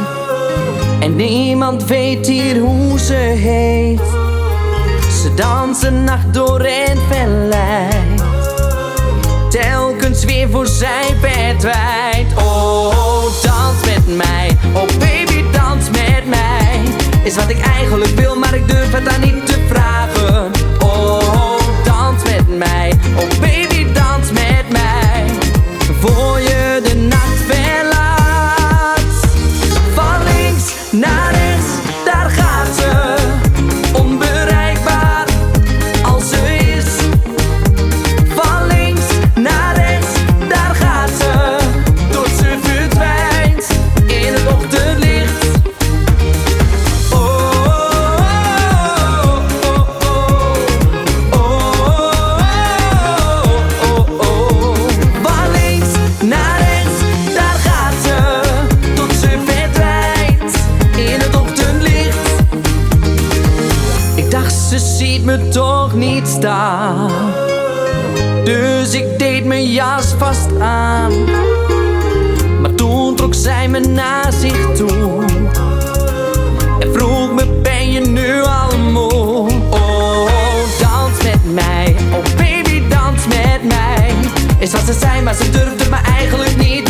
En 1.01 1.17
niemand 1.17 1.85
weet 1.85 2.27
hier 2.27 2.59
hoe 2.59 2.99
ze 2.99 3.15
heet. 3.15 4.01
Ze 5.23 5.35
dansen 5.35 6.05
nacht 6.05 6.35
door 6.35 6.61
en 6.61 6.99
verleidt. 7.09 8.23
Telkens 9.51 10.25
weer 10.25 10.51
voor 10.51 10.67
zij 10.67 11.15
verdwijnt. 11.21 12.04
Met 14.07 14.17
mij. 14.17 14.57
Oh 14.73 14.99
baby, 14.99 15.45
dans 15.53 15.91
met 15.91 16.27
mij. 16.27 16.83
Is 17.23 17.37
wat 17.37 17.51
ik 17.51 17.59
eigenlijk 17.59 18.11
wil, 18.11 18.37
maar 18.37 18.55
ik 18.55 18.69
durf 18.69 18.93
het 18.93 19.09
aan 19.09 19.21
niet 19.21 19.47
te 19.47 19.65
vragen. 19.69 20.04
Niet 65.95 66.29
staan. 66.29 67.11
Dus 68.45 68.95
ik 68.95 69.19
deed 69.19 69.45
mijn 69.45 69.73
jas 69.73 70.15
vast 70.19 70.61
aan. 70.61 71.13
Maar 72.61 72.75
toen 72.75 73.15
trok 73.15 73.35
zij 73.35 73.69
me 73.69 73.81
naar 73.81 74.33
zich 74.33 74.77
toe. 74.77 75.25
En 76.79 76.93
vroeg 76.93 77.33
me, 77.33 77.47
ben 77.63 77.93
je 77.93 78.01
nu 78.01 78.43
al 78.43 78.79
moe? 78.79 79.51
Oh, 79.71 80.29
dans 80.81 81.23
met 81.23 81.55
mij. 81.55 81.97
Oh 82.13 82.37
baby, 82.37 82.83
dans 82.89 83.27
met 83.27 83.65
mij. 83.65 84.15
Is 84.59 84.73
wat 84.73 84.83
ze 84.87 84.93
zei, 84.93 85.23
maar 85.23 85.35
ze 85.35 85.51
durfde 85.51 85.91
me 85.91 85.97
eigenlijk 86.17 86.57
niet 86.57 86.84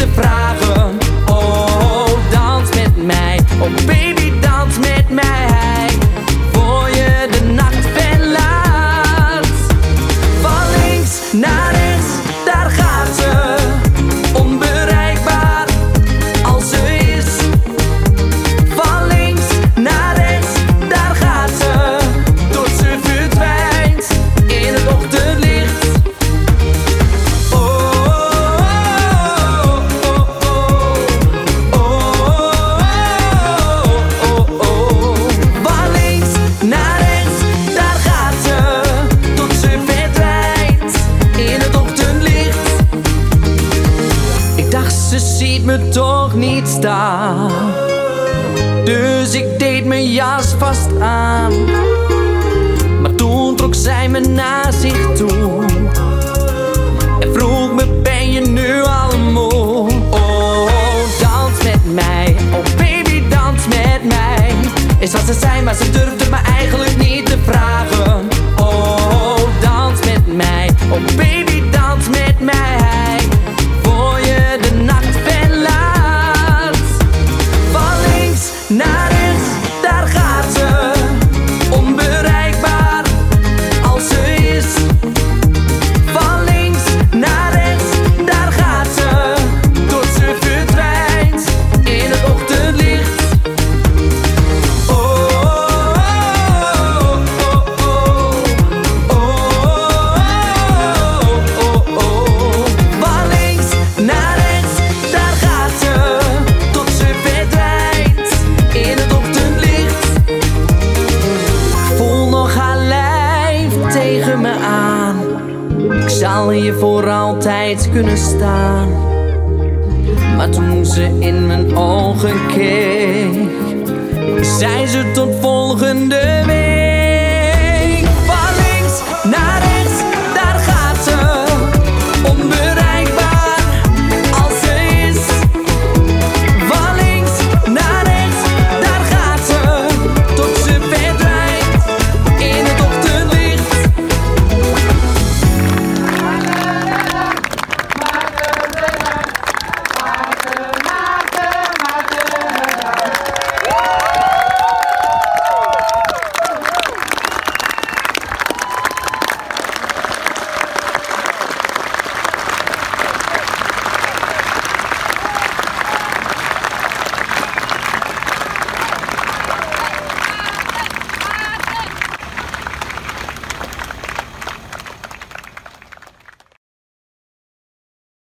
baby, 71.16 71.53